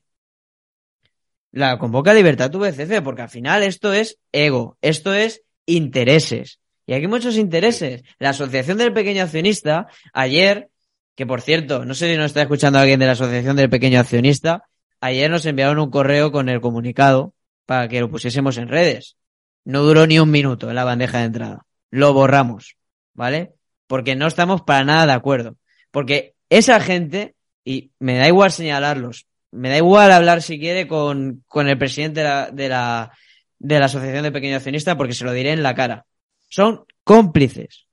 [1.52, 6.60] La convoca Libertad VCF porque al final esto es ego, esto es intereses.
[6.86, 8.04] Y aquí muchos intereses.
[8.18, 10.70] La Asociación del Pequeño Accionista, ayer,
[11.16, 14.00] que por cierto, no sé si nos está escuchando alguien de la Asociación del Pequeño
[14.00, 14.64] Accionista,
[15.02, 17.34] ayer nos enviaron un correo con el comunicado
[17.66, 19.18] para que lo pusiésemos en redes.
[19.66, 21.66] No duró ni un minuto en la bandeja de entrada.
[21.92, 22.76] Lo borramos,
[23.14, 23.54] ¿vale?
[23.86, 25.58] Porque no estamos para nada de acuerdo.
[25.92, 31.44] Porque esa gente, y me da igual señalarlos, me da igual hablar si quiere con,
[31.48, 33.12] con el presidente de la, de la,
[33.58, 36.06] de la Asociación de Pequeño Accionista porque se lo diré en la cara.
[36.48, 37.88] Son cómplices.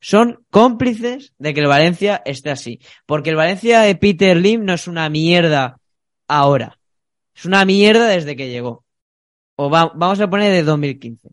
[0.00, 2.80] Son cómplices de que el Valencia esté así.
[3.06, 5.78] Porque el Valencia de Peter Lim no es una mierda
[6.26, 6.78] ahora.
[7.34, 8.84] Es una mierda desde que llegó.
[9.56, 11.28] O vamos a poner de 2015.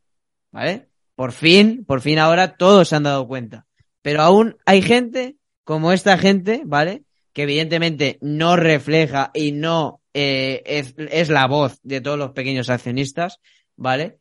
[0.52, 0.90] ¿Vale?
[1.16, 3.66] Por fin, por fin ahora todos se han dado cuenta.
[4.02, 7.04] Pero aún hay gente como esta gente, ¿vale?
[7.38, 12.72] Que evidentemente no refleja y no eh, es, es, la voz de todos los pequeños
[12.72, 13.40] accionistas,
[13.76, 14.18] ¿vale?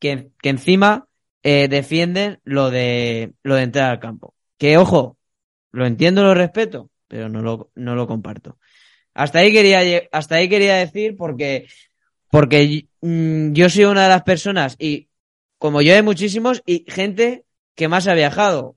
[0.00, 1.06] Que, que encima
[1.44, 4.34] eh, defienden lo de, lo de entrar al campo.
[4.58, 5.16] Que ojo,
[5.70, 8.58] lo entiendo, lo respeto, pero no lo, no lo comparto.
[9.14, 11.68] Hasta ahí quería, hasta ahí quería decir porque,
[12.32, 15.08] porque mm, yo soy una de las personas y
[15.58, 17.44] como yo hay muchísimos y gente
[17.76, 18.74] que más ha viajado.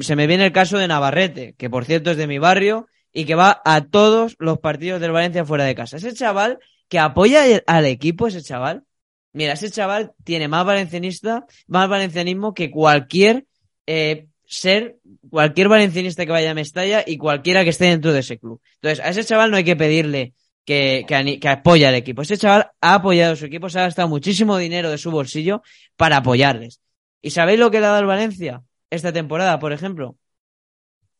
[0.00, 3.24] Se me viene el caso de Navarrete, que por cierto es de mi barrio y
[3.24, 5.96] que va a todos los partidos del Valencia fuera de casa.
[5.96, 6.58] Ese chaval
[6.88, 8.84] que apoya al equipo, ese chaval,
[9.32, 13.46] Mira, ese chaval tiene más valencianista, más valencianismo que cualquier
[13.86, 14.98] eh, ser,
[15.30, 18.60] cualquier valencianista que vaya a Mestalla y cualquiera que esté dentro de ese club.
[18.74, 20.34] Entonces, a ese chaval no hay que pedirle
[20.66, 22.22] que, que, que apoye al equipo.
[22.22, 25.62] Ese chaval ha apoyado a su equipo, se ha gastado muchísimo dinero de su bolsillo
[25.96, 26.80] para apoyarles.
[27.22, 28.62] ¿Y sabéis lo que le ha dado el Valencia
[28.92, 30.16] esta temporada, por ejemplo?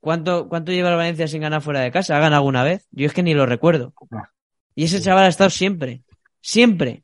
[0.01, 2.17] ¿Cuánto, ¿Cuánto lleva el Valencia sin ganar fuera de casa?
[2.17, 2.87] ¿Ha ganado alguna vez?
[2.91, 3.95] Yo es que ni lo recuerdo.
[4.75, 6.03] Y ese chaval ha estado siempre.
[6.41, 7.03] Siempre.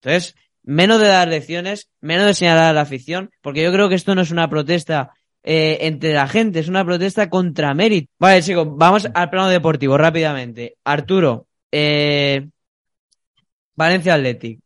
[0.00, 3.96] Entonces, menos de dar lecciones, menos de señalar a la afición, porque yo creo que
[3.96, 5.12] esto no es una protesta
[5.42, 8.12] eh, entre la gente, es una protesta contra mérito.
[8.18, 10.76] Vale, chicos, vamos al plano deportivo rápidamente.
[10.84, 12.48] Arturo, eh,
[13.74, 14.60] Valencia Athletic.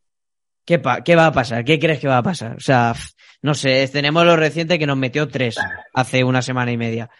[0.65, 1.65] ¿Qué, ¿Qué va a pasar?
[1.65, 2.57] ¿Qué crees que va a pasar?
[2.57, 2.95] O sea,
[3.43, 5.57] no sé, tenemos lo reciente que nos metió tres
[5.93, 7.11] hace una semana y media.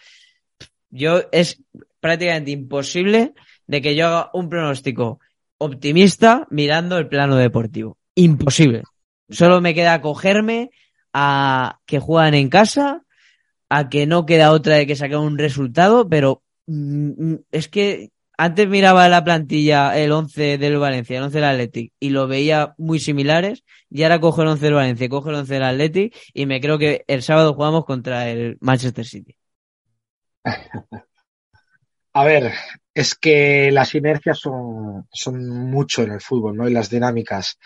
[0.89, 1.61] Yo es
[1.99, 3.33] prácticamente imposible
[3.67, 5.19] de que yo haga un pronóstico
[5.57, 8.83] optimista mirando el plano deportivo imposible.
[9.29, 10.71] Solo me queda cogerme
[11.13, 13.03] a que juegan en casa,
[13.69, 18.11] a que no queda otra de que sacar un resultado, pero mm, mm, es que
[18.37, 22.73] antes miraba la plantilla, el 11 del Valencia, el 11 del Athletic, y lo veía
[22.77, 26.45] muy similares, y ahora cojo el 11 del Valencia, cojo el 11 del Athletic, y
[26.45, 29.37] me creo que el sábado jugamos contra el Manchester City.
[32.13, 32.53] A ver,
[32.93, 36.67] es que las inercias son, mucho en el fútbol, ¿no?
[36.67, 37.59] Y las dinámicas.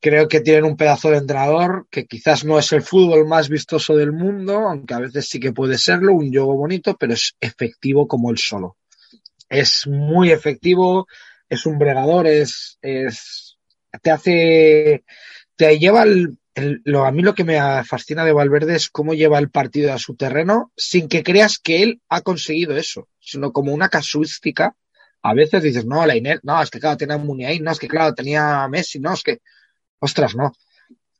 [0.00, 3.96] Creo que tienen un pedazo de entrenador que quizás no es el fútbol más vistoso
[3.96, 8.06] del mundo, aunque a veces sí que puede serlo, un juego bonito, pero es efectivo
[8.06, 8.76] como él solo.
[9.48, 11.06] Es muy efectivo,
[11.48, 13.58] es un bregador, es, es,
[14.02, 15.04] te hace,
[15.56, 16.38] te lleva el,
[16.84, 19.98] lo, a mí lo que me fascina de Valverde es cómo lleva el partido a
[19.98, 24.74] su terreno sin que creas que él ha conseguido eso, sino como una casuística.
[25.22, 27.88] A veces dices, no, la Inés, no, es que claro, tenía Muniain, no, es que
[27.88, 29.40] claro, tenía Messi, no, es que
[30.00, 30.52] Ostras, no.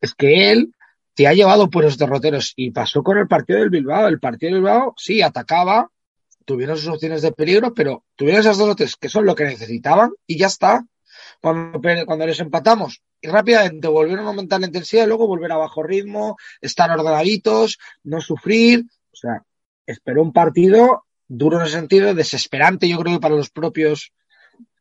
[0.01, 0.73] Es que él
[1.15, 4.09] te ha llevado por los derroteros y pasó con el partido del Bilbao.
[4.09, 5.91] El partido del Bilbao, sí, atacaba,
[6.49, 10.13] tuvieron sus opciones de peligro, pero tuvieron esas dos tres que son lo que necesitaban
[10.27, 10.83] y ya está.
[11.43, 15.59] Cuando, cuando les empatamos y rápidamente volvieron a aumentar la intensidad y luego volver a
[15.59, 18.87] bajo ritmo, estar ordenaditos, no sufrir.
[19.13, 19.43] O sea,
[19.85, 24.15] esperó un partido duro en el sentido, desesperante, yo creo para los propios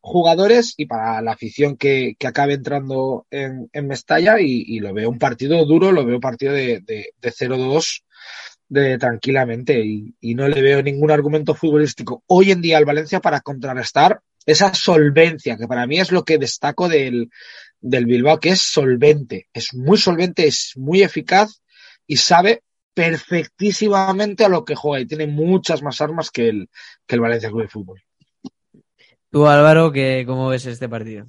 [0.00, 4.94] jugadores y para la afición que, que acabe entrando en, en Mestalla y, y, lo
[4.94, 8.04] veo un partido duro, lo veo un partido de, de, de 0-2
[8.68, 13.20] de, tranquilamente y, y, no le veo ningún argumento futbolístico hoy en día al Valencia
[13.20, 17.30] para contrarrestar esa solvencia, que para mí es lo que destaco del,
[17.80, 21.62] del Bilbao, que es solvente, es muy solvente, es muy eficaz
[22.06, 22.62] y sabe
[22.94, 26.70] perfectísimamente a lo que juega y tiene muchas más armas que el,
[27.06, 28.02] que el Valencia Club de Fútbol.
[29.30, 31.26] Tú, Álvaro, que, ¿cómo ves este partido?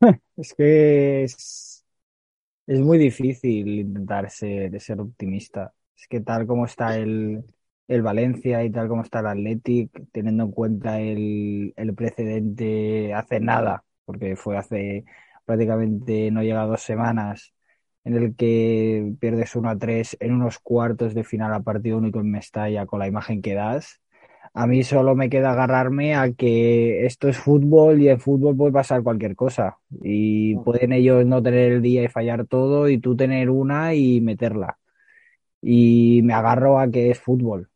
[0.36, 1.63] Es que es,
[2.66, 5.72] es muy difícil intentar ser, ser optimista.
[5.96, 7.44] Es que tal como está el,
[7.88, 13.40] el Valencia y tal como está el Athletic, teniendo en cuenta el, el precedente hace
[13.40, 15.04] nada, porque fue hace
[15.44, 17.54] prácticamente no llega dos semanas,
[18.04, 22.20] en el que pierdes 1 a 3 en unos cuartos de final a partido único
[22.20, 24.00] en Mestalla con la imagen que das.
[24.54, 28.72] A mí solo me queda agarrarme a que esto es fútbol y en fútbol puede
[28.72, 29.78] pasar cualquier cosa.
[30.02, 34.20] Y pueden ellos no tener el día y fallar todo y tú tener una y
[34.20, 34.78] meterla.
[35.62, 37.68] Y me agarro a que es fútbol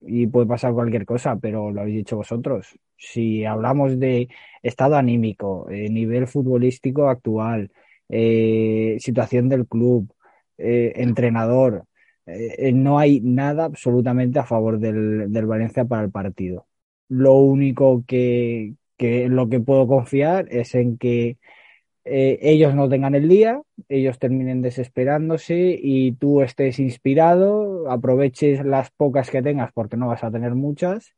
[0.00, 2.78] y puede pasar cualquier cosa, pero lo habéis dicho vosotros.
[2.96, 4.28] Si hablamos de
[4.62, 7.70] estado anímico, eh, nivel futbolístico actual,
[8.08, 10.12] eh, situación del club,
[10.58, 11.86] eh, entrenador,
[12.74, 16.66] no hay nada absolutamente a favor del, del, Valencia para el partido.
[17.08, 21.38] Lo único que, que lo que puedo confiar es en que
[22.04, 28.90] eh, ellos no tengan el día, ellos terminen desesperándose y tú estés inspirado, aproveches las
[28.92, 31.14] pocas que tengas porque no vas a tener muchas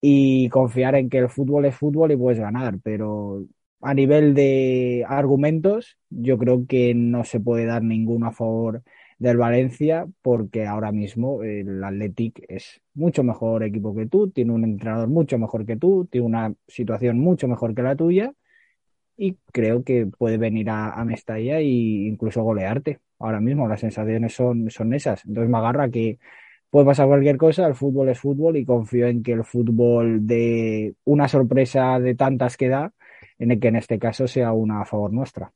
[0.00, 3.44] y confiar en que el fútbol es fútbol y puedes ganar, pero
[3.80, 8.82] a nivel de argumentos yo creo que no se puede dar ninguno a favor
[9.18, 14.64] del Valencia porque ahora mismo el Athletic es mucho mejor equipo que tú, tiene un
[14.64, 18.32] entrenador mucho mejor que tú, tiene una situación mucho mejor que la tuya
[19.16, 23.00] y creo que puede venir a, Mestalla e incluso golearte.
[23.18, 25.24] Ahora mismo las sensaciones son, son esas.
[25.24, 26.18] Entonces me agarra que
[26.70, 30.94] puede pasar cualquier cosa, el fútbol es fútbol y confío en que el fútbol de
[31.04, 32.92] una sorpresa de tantas que da,
[33.38, 35.52] en el que en este caso sea una a favor nuestra.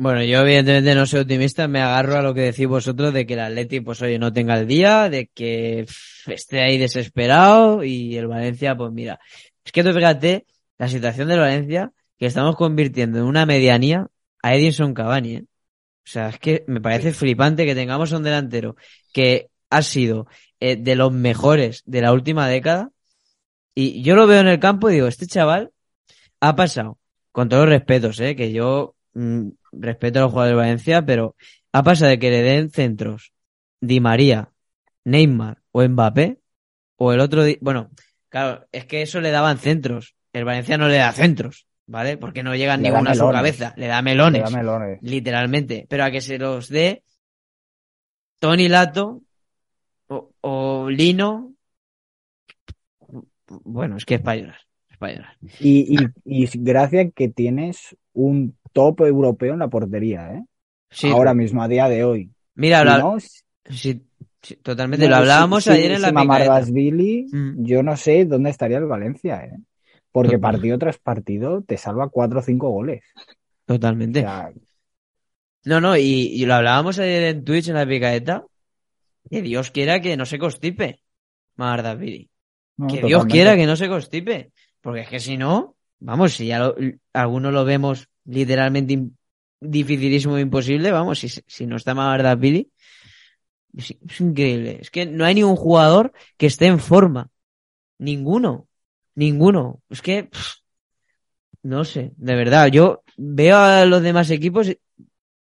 [0.00, 3.34] Bueno, yo evidentemente no soy optimista, me agarro a lo que decís vosotros de que
[3.34, 5.86] el Atleti pues oye no tenga el día, de que
[6.26, 9.18] esté ahí desesperado y el Valencia pues mira,
[9.64, 10.46] es que tú fíjate
[10.78, 14.06] la situación del Valencia que estamos convirtiendo en una medianía
[14.40, 15.34] a Edinson Cavani.
[15.34, 15.44] ¿eh?
[16.08, 18.76] O sea, es que me parece flipante que tengamos un delantero
[19.12, 20.28] que ha sido
[20.60, 22.92] eh, de los mejores de la última década.
[23.74, 25.72] Y yo lo veo en el campo y digo, este chaval
[26.40, 26.98] ha pasado,
[27.32, 28.36] con todos los respetos, ¿eh?
[28.36, 31.36] que yo mm, respeto a los jugadores de Valencia, pero
[31.72, 33.32] ha pasado de que le den centros
[33.80, 34.50] Di María,
[35.04, 36.38] Neymar o Mbappé,
[36.96, 37.90] o el otro, bueno,
[38.28, 40.16] claro, es que eso le daban centros.
[40.32, 41.68] El Valencia no le da centros.
[41.88, 42.16] ¿vale?
[42.16, 46.04] Porque no llegan ninguna a su cabeza, le da melones, le da melones, literalmente, pero
[46.04, 47.02] a que se los dé
[48.38, 49.22] Tony Lato
[50.06, 51.54] o, Lino,
[53.46, 54.60] bueno, es que es para llorar,
[54.90, 55.36] es para llorar.
[55.58, 60.44] Y, y, y gracias que tienes un top europeo en la portería, ¿eh?
[60.90, 62.30] Sí, Ahora mismo, a día de hoy.
[62.54, 62.82] Mira,
[63.68, 64.02] sí,
[64.62, 67.64] totalmente, lo hablábamos ayer en la si Billy, mm.
[67.64, 69.58] yo no sé dónde estaría el Valencia, ¿eh?
[70.10, 73.04] Porque partido tras partido te salva cuatro o cinco goles.
[73.66, 74.24] Totalmente.
[75.64, 78.44] No, no, y, lo hablábamos ayer en Twitch en la picaeta.
[79.30, 81.02] Que Dios quiera que no se constipe.
[81.56, 82.30] Mardaviri.
[82.88, 84.52] que Dios quiera que no se constipe.
[84.80, 86.72] Porque es que si no, vamos, si ya
[87.12, 89.08] algunos lo vemos literalmente
[89.60, 92.70] dificilísimo imposible, vamos, si, si no está Mardaviri,
[93.76, 94.78] es, es increíble.
[94.80, 97.30] Es que no hay ningún jugador que esté en forma.
[97.98, 98.68] Ninguno.
[99.14, 99.82] Ninguno.
[99.90, 100.28] Es que,
[101.62, 104.76] no sé, de verdad, yo veo a los demás equipos,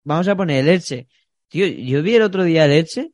[0.04, 1.08] vamos a poner el Elche.
[1.48, 3.10] Tío, yo vi el otro día el Elche,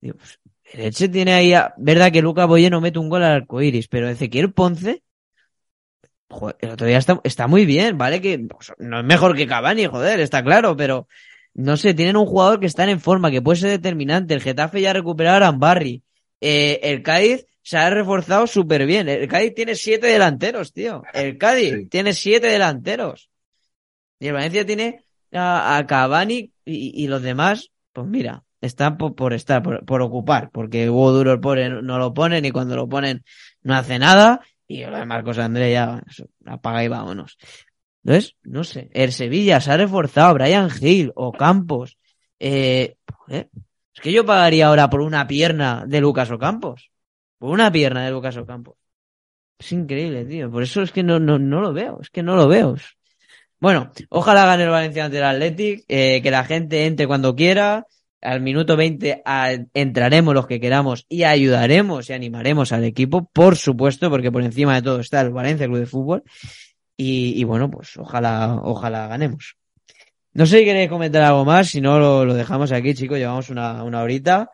[0.00, 0.40] pues,
[0.72, 3.88] el Elche tiene ahí, verdad que Luca Boye no mete un gol al arco iris,
[3.88, 5.02] pero Ezequiel Ponce,
[6.30, 8.20] joder, el otro día está, está muy bien, ¿vale?
[8.20, 11.06] Que pues, no es mejor que Cavani, joder, está claro, pero
[11.54, 14.34] no sé, tienen un jugador que está en forma, que puede ser determinante.
[14.34, 16.02] El Getafe ya ha recuperado a Rambarri.
[16.40, 19.08] Eh, el Cádiz se ha reforzado súper bien.
[19.08, 21.02] El Cádiz tiene siete delanteros, tío.
[21.12, 23.30] El Cádiz tiene siete delanteros.
[24.18, 30.02] Y el Valencia tiene a, Cavani y, los demás, pues mira, están por, estar, por,
[30.02, 31.40] ocupar, porque Hugo Duro
[31.82, 33.24] no lo ponen y cuando lo ponen
[33.62, 34.40] no hace nada.
[34.70, 36.00] Y lo de Marcos André ya
[36.46, 37.36] apaga y vámonos.
[38.04, 41.98] Entonces, no sé, el Sevilla se ha reforzado, Brian Hill o Campos.
[42.38, 42.94] Eh,
[43.28, 46.92] es que yo pagaría ahora por una pierna de Lucas Ocampos.
[47.38, 48.76] Por una pierna de Lucas Ocampo.
[49.58, 50.48] Es increíble, tío.
[50.52, 51.98] Por eso es que no, no, no lo veo.
[52.00, 52.76] Es que no lo veo.
[53.58, 57.88] Bueno, ojalá gane el Valencia ante el Athletic, eh, que la gente entre cuando quiera.
[58.22, 59.22] Al minuto 20
[59.72, 64.74] entraremos los que queramos y ayudaremos y animaremos al equipo, por supuesto, porque por encima
[64.74, 66.22] de todo está el Valencia Club de Fútbol.
[67.02, 69.56] Y, bueno, pues ojalá, ojalá ganemos.
[70.34, 73.82] No sé si queréis comentar algo más, si no lo, dejamos aquí, chicos, llevamos una,
[73.84, 74.50] una horita.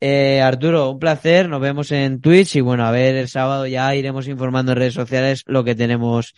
[0.00, 3.94] Eh, Arturo, un placer, nos vemos en Twitch y bueno, a ver el sábado ya
[3.94, 6.34] iremos informando en redes sociales lo que tenemos,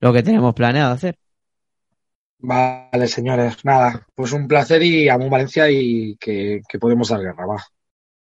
[0.00, 1.16] lo que tenemos planeado hacer.
[2.46, 7.64] Vale, señores, nada, pues un placer y amo Valencia y que, podemos dar guerra, va.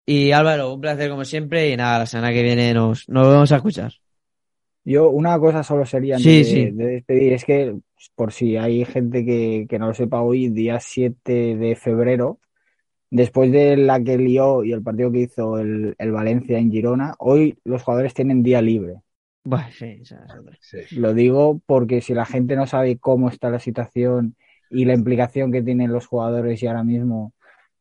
[0.06, 3.50] Y Álvaro, un placer como siempre y nada, la semana que viene nos, nos vamos
[3.54, 3.94] a escuchar.
[4.84, 6.66] Yo, una cosa solo sería Sí, de, sí.
[6.72, 7.76] de despedir, es que
[8.16, 12.40] por si hay gente que, que no lo sepa hoy, día 7 de febrero,
[13.10, 17.16] después de la que lió y el partido que hizo el, el Valencia en Girona,
[17.20, 18.96] hoy los jugadores tienen día libre.
[19.44, 20.02] Bueno, sí.
[20.62, 20.96] Sí.
[20.98, 24.36] Lo digo porque si la gente no sabe cómo está la situación
[24.70, 27.34] y la implicación que tienen los jugadores y ahora mismo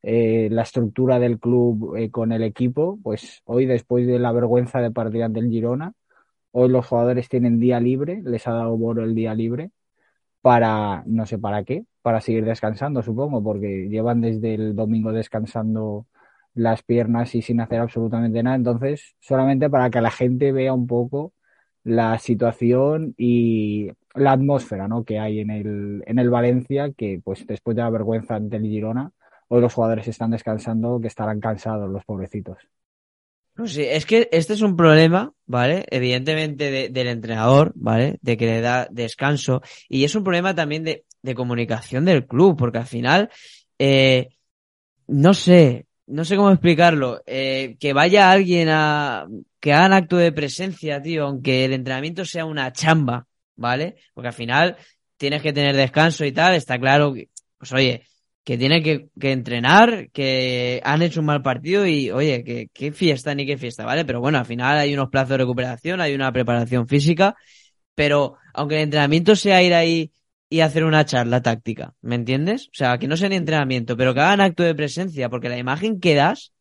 [0.02, 4.80] eh, la estructura del club eh, con el equipo, pues hoy después de la vergüenza
[4.80, 5.92] de partir ante el Girona,
[6.52, 9.70] hoy los jugadores tienen día libre, les ha dado Boro el día libre
[10.40, 16.06] para, no sé para qué, para seguir descansando, supongo, porque llevan desde el domingo descansando
[16.54, 18.56] las piernas y sin hacer absolutamente nada.
[18.56, 21.32] Entonces, solamente para que la gente vea un poco
[21.84, 25.04] la situación y la atmósfera, ¿no?
[25.04, 28.64] que hay en el, en el Valencia, que pues después de la vergüenza ante el
[28.64, 29.10] Girona,
[29.48, 32.58] hoy los jugadores están descansando, que estarán cansados los pobrecitos.
[33.56, 35.84] No, sí, es que este es un problema, ¿vale?
[35.90, 38.18] Evidentemente de- del entrenador, ¿vale?
[38.22, 39.62] De que le da descanso.
[39.88, 43.30] Y es un problema también de, de comunicación del club, porque al final,
[43.78, 44.28] eh,
[45.08, 47.22] no sé, no sé cómo explicarlo.
[47.26, 49.26] Eh, que vaya alguien a,
[49.60, 53.96] que hagan acto de presencia, tío, aunque el entrenamiento sea una chamba, ¿vale?
[54.14, 54.76] Porque al final
[55.16, 57.28] tienes que tener descanso y tal, está claro que,
[57.58, 58.02] pues oye,
[58.44, 62.92] que tienen que, que entrenar, que han hecho un mal partido y, oye, que qué
[62.92, 64.04] fiesta ni qué fiesta, ¿vale?
[64.04, 67.36] Pero bueno, al final hay unos plazos de recuperación, hay una preparación física,
[67.94, 70.12] pero aunque el entrenamiento sea ir ahí
[70.50, 72.68] y hacer una charla táctica, ¿me entiendes?
[72.68, 75.58] O sea, que no sea ni entrenamiento, pero que hagan acto de presencia, porque la
[75.58, 76.52] imagen que das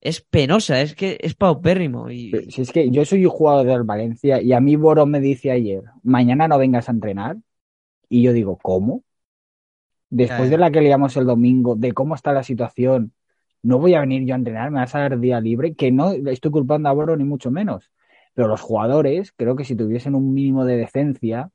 [0.00, 2.32] es penosa, es que es paupérrimo y...
[2.50, 5.50] Si es que yo soy un jugador del Valencia y a mí Boro me dice
[5.50, 7.36] ayer, mañana no vengas a entrenar.
[8.08, 9.04] Y yo digo, ¿cómo?
[10.08, 13.12] Después de la que leíamos el domingo, de cómo está la situación,
[13.62, 16.12] no voy a venir yo a entrenar, me vas a dar día libre, que no
[16.12, 17.90] estoy culpando a Boro ni mucho menos.
[18.34, 21.50] Pero los jugadores, creo que si tuviesen un mínimo de decencia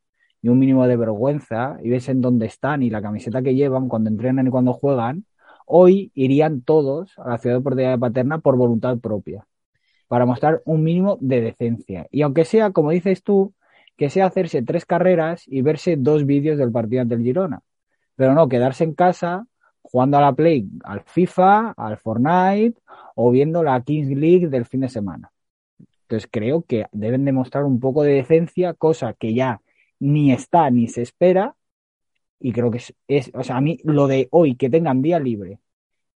[0.50, 4.48] un mínimo de vergüenza y viesen dónde están y la camiseta que llevan cuando entrenan
[4.48, 5.26] y cuando juegan,
[5.66, 9.46] hoy irían todos a la ciudad deportiva de Paterna por voluntad propia
[10.08, 12.08] para mostrar un mínimo de decencia.
[12.12, 13.54] Y aunque sea, como dices tú,
[13.98, 17.62] que sea hacerse tres carreras y verse dos vídeos del partido ante el Girona.
[18.16, 19.48] Pero no, quedarse en casa
[19.82, 22.80] jugando a la Play, al FIFA, al Fortnite
[23.16, 25.32] o viendo la Kings League del fin de semana.
[26.02, 29.62] Entonces creo que deben demostrar un poco de decencia, cosa que ya
[30.00, 31.56] ni está ni se espera.
[32.40, 35.20] Y creo que es, es, o sea, a mí lo de hoy que tengan día
[35.20, 35.60] libre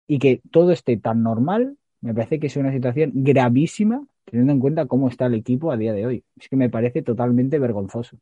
[0.06, 4.60] y que todo esté tan normal, me parece que es una situación gravísima teniendo en
[4.60, 6.24] cuenta cómo está el equipo a día de hoy.
[6.38, 8.18] Es que me parece totalmente vergonzoso.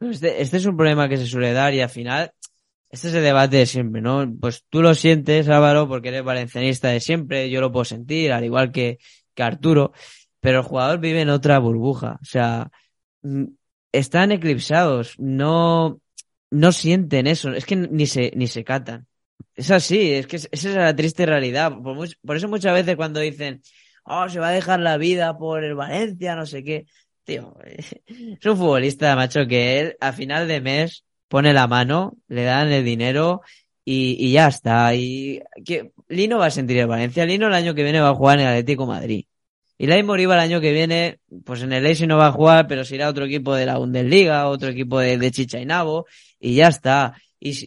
[0.00, 2.32] Este, este es un problema que se suele dar y al final,
[2.90, 4.30] este es el debate de siempre, ¿no?
[4.40, 8.44] Pues tú lo sientes, Álvaro, porque eres valencianista de siempre, yo lo puedo sentir, al
[8.44, 8.98] igual que,
[9.34, 9.92] que Arturo,
[10.40, 12.70] pero el jugador vive en otra burbuja, o sea,
[13.22, 13.44] mm,
[13.92, 16.00] están eclipsados, no,
[16.50, 19.06] no sienten eso, es que ni se, ni se catan.
[19.54, 21.72] Es así, es que es- esa es la triste realidad.
[21.82, 23.62] Por, much- por eso muchas veces cuando dicen,
[24.04, 26.86] oh, se va a dejar la vida por el Valencia, no sé qué,
[27.24, 32.44] tío, es un futbolista, macho, que él a final de mes pone la mano, le
[32.44, 33.42] dan el dinero
[33.84, 34.94] y, y ya está.
[34.94, 37.24] Y que Lino va a sentir el Valencia.
[37.26, 39.24] Lino el año que viene va a jugar en el Atlético Madrid.
[39.78, 42.66] Y Lai Moriba el año que viene, pues en el Leipzig no va a jugar,
[42.68, 45.58] pero se irá a otro equipo de la Bundesliga, otro equipo de, de Chicha
[46.38, 47.14] y ya está.
[47.40, 47.58] Y,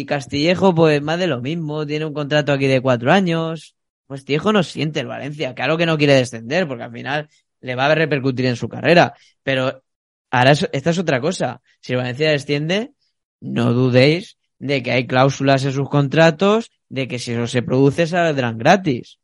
[0.00, 3.74] y Castillejo, pues más de lo mismo, tiene un contrato aquí de cuatro años.
[4.06, 5.54] Pues Castillejo no siente el Valencia.
[5.54, 7.28] Claro que no quiere descender, porque al final
[7.60, 9.12] le va a repercutir en su carrera.
[9.42, 9.82] Pero
[10.30, 11.60] ahora es- esta es otra cosa.
[11.80, 12.92] Si el Valencia desciende,
[13.40, 18.06] no dudéis de que hay cláusulas en sus contratos, de que si eso se produce
[18.06, 19.18] saldrán gratis.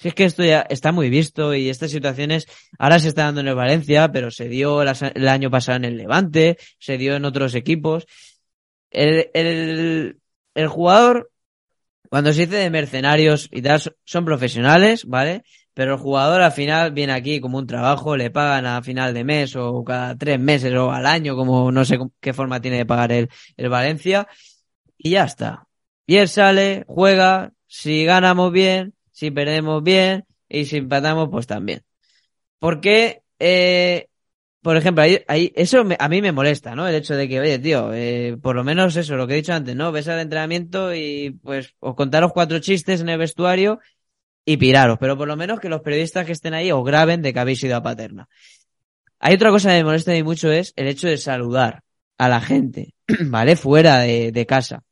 [0.00, 2.46] Si es que esto ya está muy visto y estas situaciones
[2.78, 5.96] ahora se está dando en el Valencia, pero se dio el año pasado en el
[5.96, 8.06] Levante, se dio en otros equipos.
[8.90, 10.20] El, el,
[10.54, 11.30] el jugador,
[12.08, 15.42] cuando se dice de mercenarios y tal, son profesionales, ¿vale?
[15.74, 19.24] Pero el jugador al final viene aquí como un trabajo, le pagan a final de
[19.24, 22.86] mes o cada tres meses o al año, como no sé qué forma tiene de
[22.86, 24.28] pagar el, el Valencia,
[24.96, 25.66] y ya está.
[26.06, 31.82] Y él sale, juega, si ganamos bien, si perdemos bien, y si empatamos, pues también.
[32.58, 34.08] Porque, eh,
[34.62, 36.88] por ejemplo, ahí, ahí, eso me- a mí me molesta, ¿no?
[36.88, 39.52] El hecho de que, oye, tío, eh, por lo menos eso, lo que he dicho
[39.54, 39.92] antes, ¿no?
[39.92, 43.80] Ves al entrenamiento y pues os contaros cuatro chistes en el vestuario
[44.44, 47.32] y piraros, pero por lo menos que los periodistas que estén ahí os graben de
[47.34, 48.28] que habéis ido a Paterna.
[49.20, 51.82] Hay otra cosa que me molesta a mí mucho es el hecho de saludar
[52.18, 52.94] a la gente,
[53.26, 53.56] ¿vale?
[53.56, 54.84] Fuera de, de casa.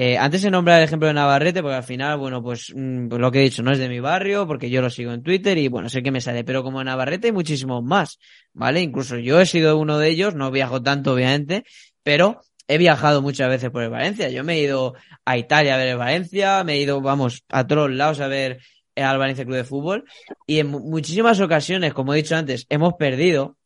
[0.00, 3.20] Eh, antes he nombrado el ejemplo de Navarrete, porque al final, bueno, pues, mm, pues
[3.20, 5.58] lo que he dicho no es de mi barrio, porque yo lo sigo en Twitter
[5.58, 8.20] y bueno, sé que me sale, pero como Navarrete hay muchísimos más,
[8.52, 8.80] ¿vale?
[8.80, 11.64] Incluso yo he sido uno de ellos, no viajo tanto, obviamente,
[12.04, 14.28] pero he viajado muchas veces por el Valencia.
[14.28, 14.94] Yo me he ido
[15.24, 18.60] a Italia a ver el Valencia, me he ido, vamos, a todos lados a ver
[18.94, 20.04] al Valencia Club de Fútbol
[20.46, 23.56] y en muchísimas ocasiones, como he dicho antes, hemos perdido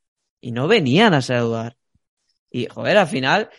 [0.41, 1.77] y no venían a saludar.
[2.51, 3.51] Y, joder, al final,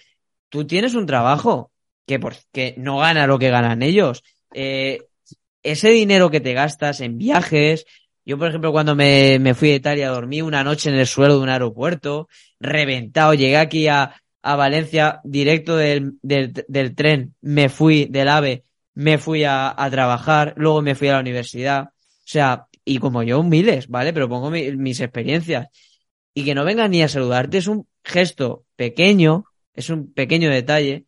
[0.49, 1.69] tú tienes un trabajo
[2.06, 4.24] que, por, que no gana lo que ganan ellos.
[4.54, 4.99] Eh,
[5.64, 7.86] ese dinero que te gastas en viajes,
[8.26, 11.38] yo, por ejemplo, cuando me, me, fui a Italia, dormí una noche en el suelo
[11.38, 12.28] de un aeropuerto,
[12.60, 19.18] reventado, llegué aquí a, a Valencia directo del, del, tren, me fui del AVE, me
[19.18, 21.86] fui a, a, trabajar, luego me fui a la universidad.
[21.86, 24.14] O sea, y como yo, miles, ¿vale?
[24.14, 25.68] Pero pongo mi, mis experiencias.
[26.34, 31.06] Y que no vengan ni a saludarte es un gesto pequeño, es un pequeño detalle,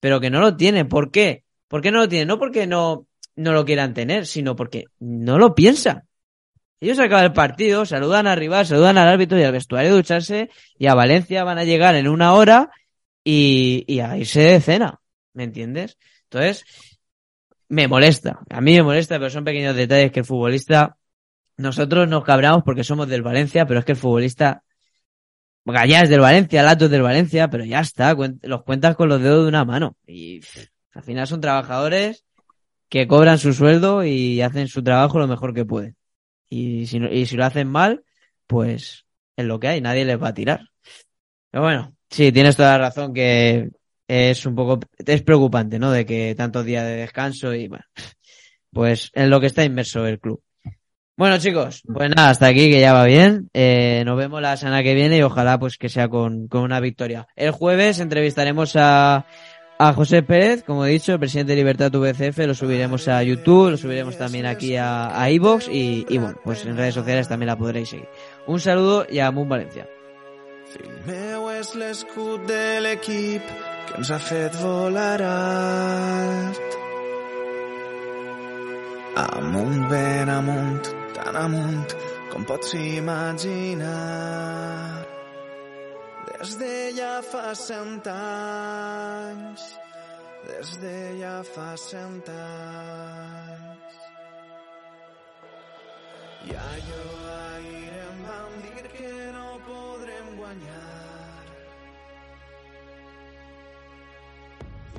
[0.00, 0.84] pero que no lo tiene.
[0.84, 1.44] ¿Por qué?
[1.68, 2.26] ¿Por qué no lo tiene?
[2.26, 6.08] No porque no, no lo quieran tener, sino porque no lo piensan.
[6.80, 10.50] Ellos acaban el partido, saludan al rival, saludan al árbitro y al vestuario de ducharse
[10.78, 12.70] y a Valencia van a llegar en una hora
[13.22, 15.00] y, y a irse de cena.
[15.34, 15.98] ¿Me entiendes?
[16.24, 16.64] Entonces,
[17.68, 18.40] me molesta.
[18.48, 20.96] A mí me molesta, pero son pequeños detalles que el futbolista,
[21.56, 24.62] nosotros nos cabramos porque somos del Valencia, pero es que el futbolista
[25.66, 29.44] es del Valencia, Lato es del Valencia, pero ya está, los cuentas con los dedos
[29.44, 29.96] de una mano.
[30.06, 30.40] Y
[30.92, 32.24] al final son trabajadores
[32.88, 35.96] que cobran su sueldo y hacen su trabajo lo mejor que pueden.
[36.48, 38.04] Y si, y si lo hacen mal,
[38.46, 39.06] pues
[39.36, 40.60] es lo que hay, nadie les va a tirar.
[41.50, 43.70] Pero bueno, sí, tienes toda la razón que
[44.08, 45.92] es un poco, es preocupante, ¿no?
[45.92, 47.84] De que tantos días de descanso y bueno,
[48.72, 50.42] pues en lo que está inmerso el club.
[51.20, 53.50] Bueno, chicos, pues nada, hasta aquí que ya va bien.
[53.52, 56.80] Eh, nos vemos la semana que viene y ojalá pues que sea con, con una
[56.80, 57.28] victoria.
[57.36, 59.26] El jueves entrevistaremos a,
[59.78, 63.72] a José Pérez, como he dicho, el presidente de Libertad VCF, lo subiremos a YouTube,
[63.72, 67.48] lo subiremos también aquí a, a iVoox y, y bueno, pues en redes sociales también
[67.48, 68.08] la podréis seguir.
[68.46, 69.86] Un saludo y a Moon Valencia.
[81.24, 81.90] Tan amunt
[82.32, 83.90] com pots imaginar.
[86.28, 89.62] Des de ja fa cent anys,
[90.48, 93.98] des de ja fa cent anys.
[96.48, 97.06] I allò
[97.36, 101.44] ahir em van dir que no podrem guanyar.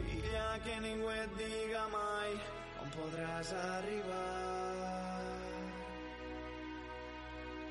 [0.05, 0.19] I
[0.65, 2.31] que ningú et diga mai
[2.83, 4.60] on podràs arribar.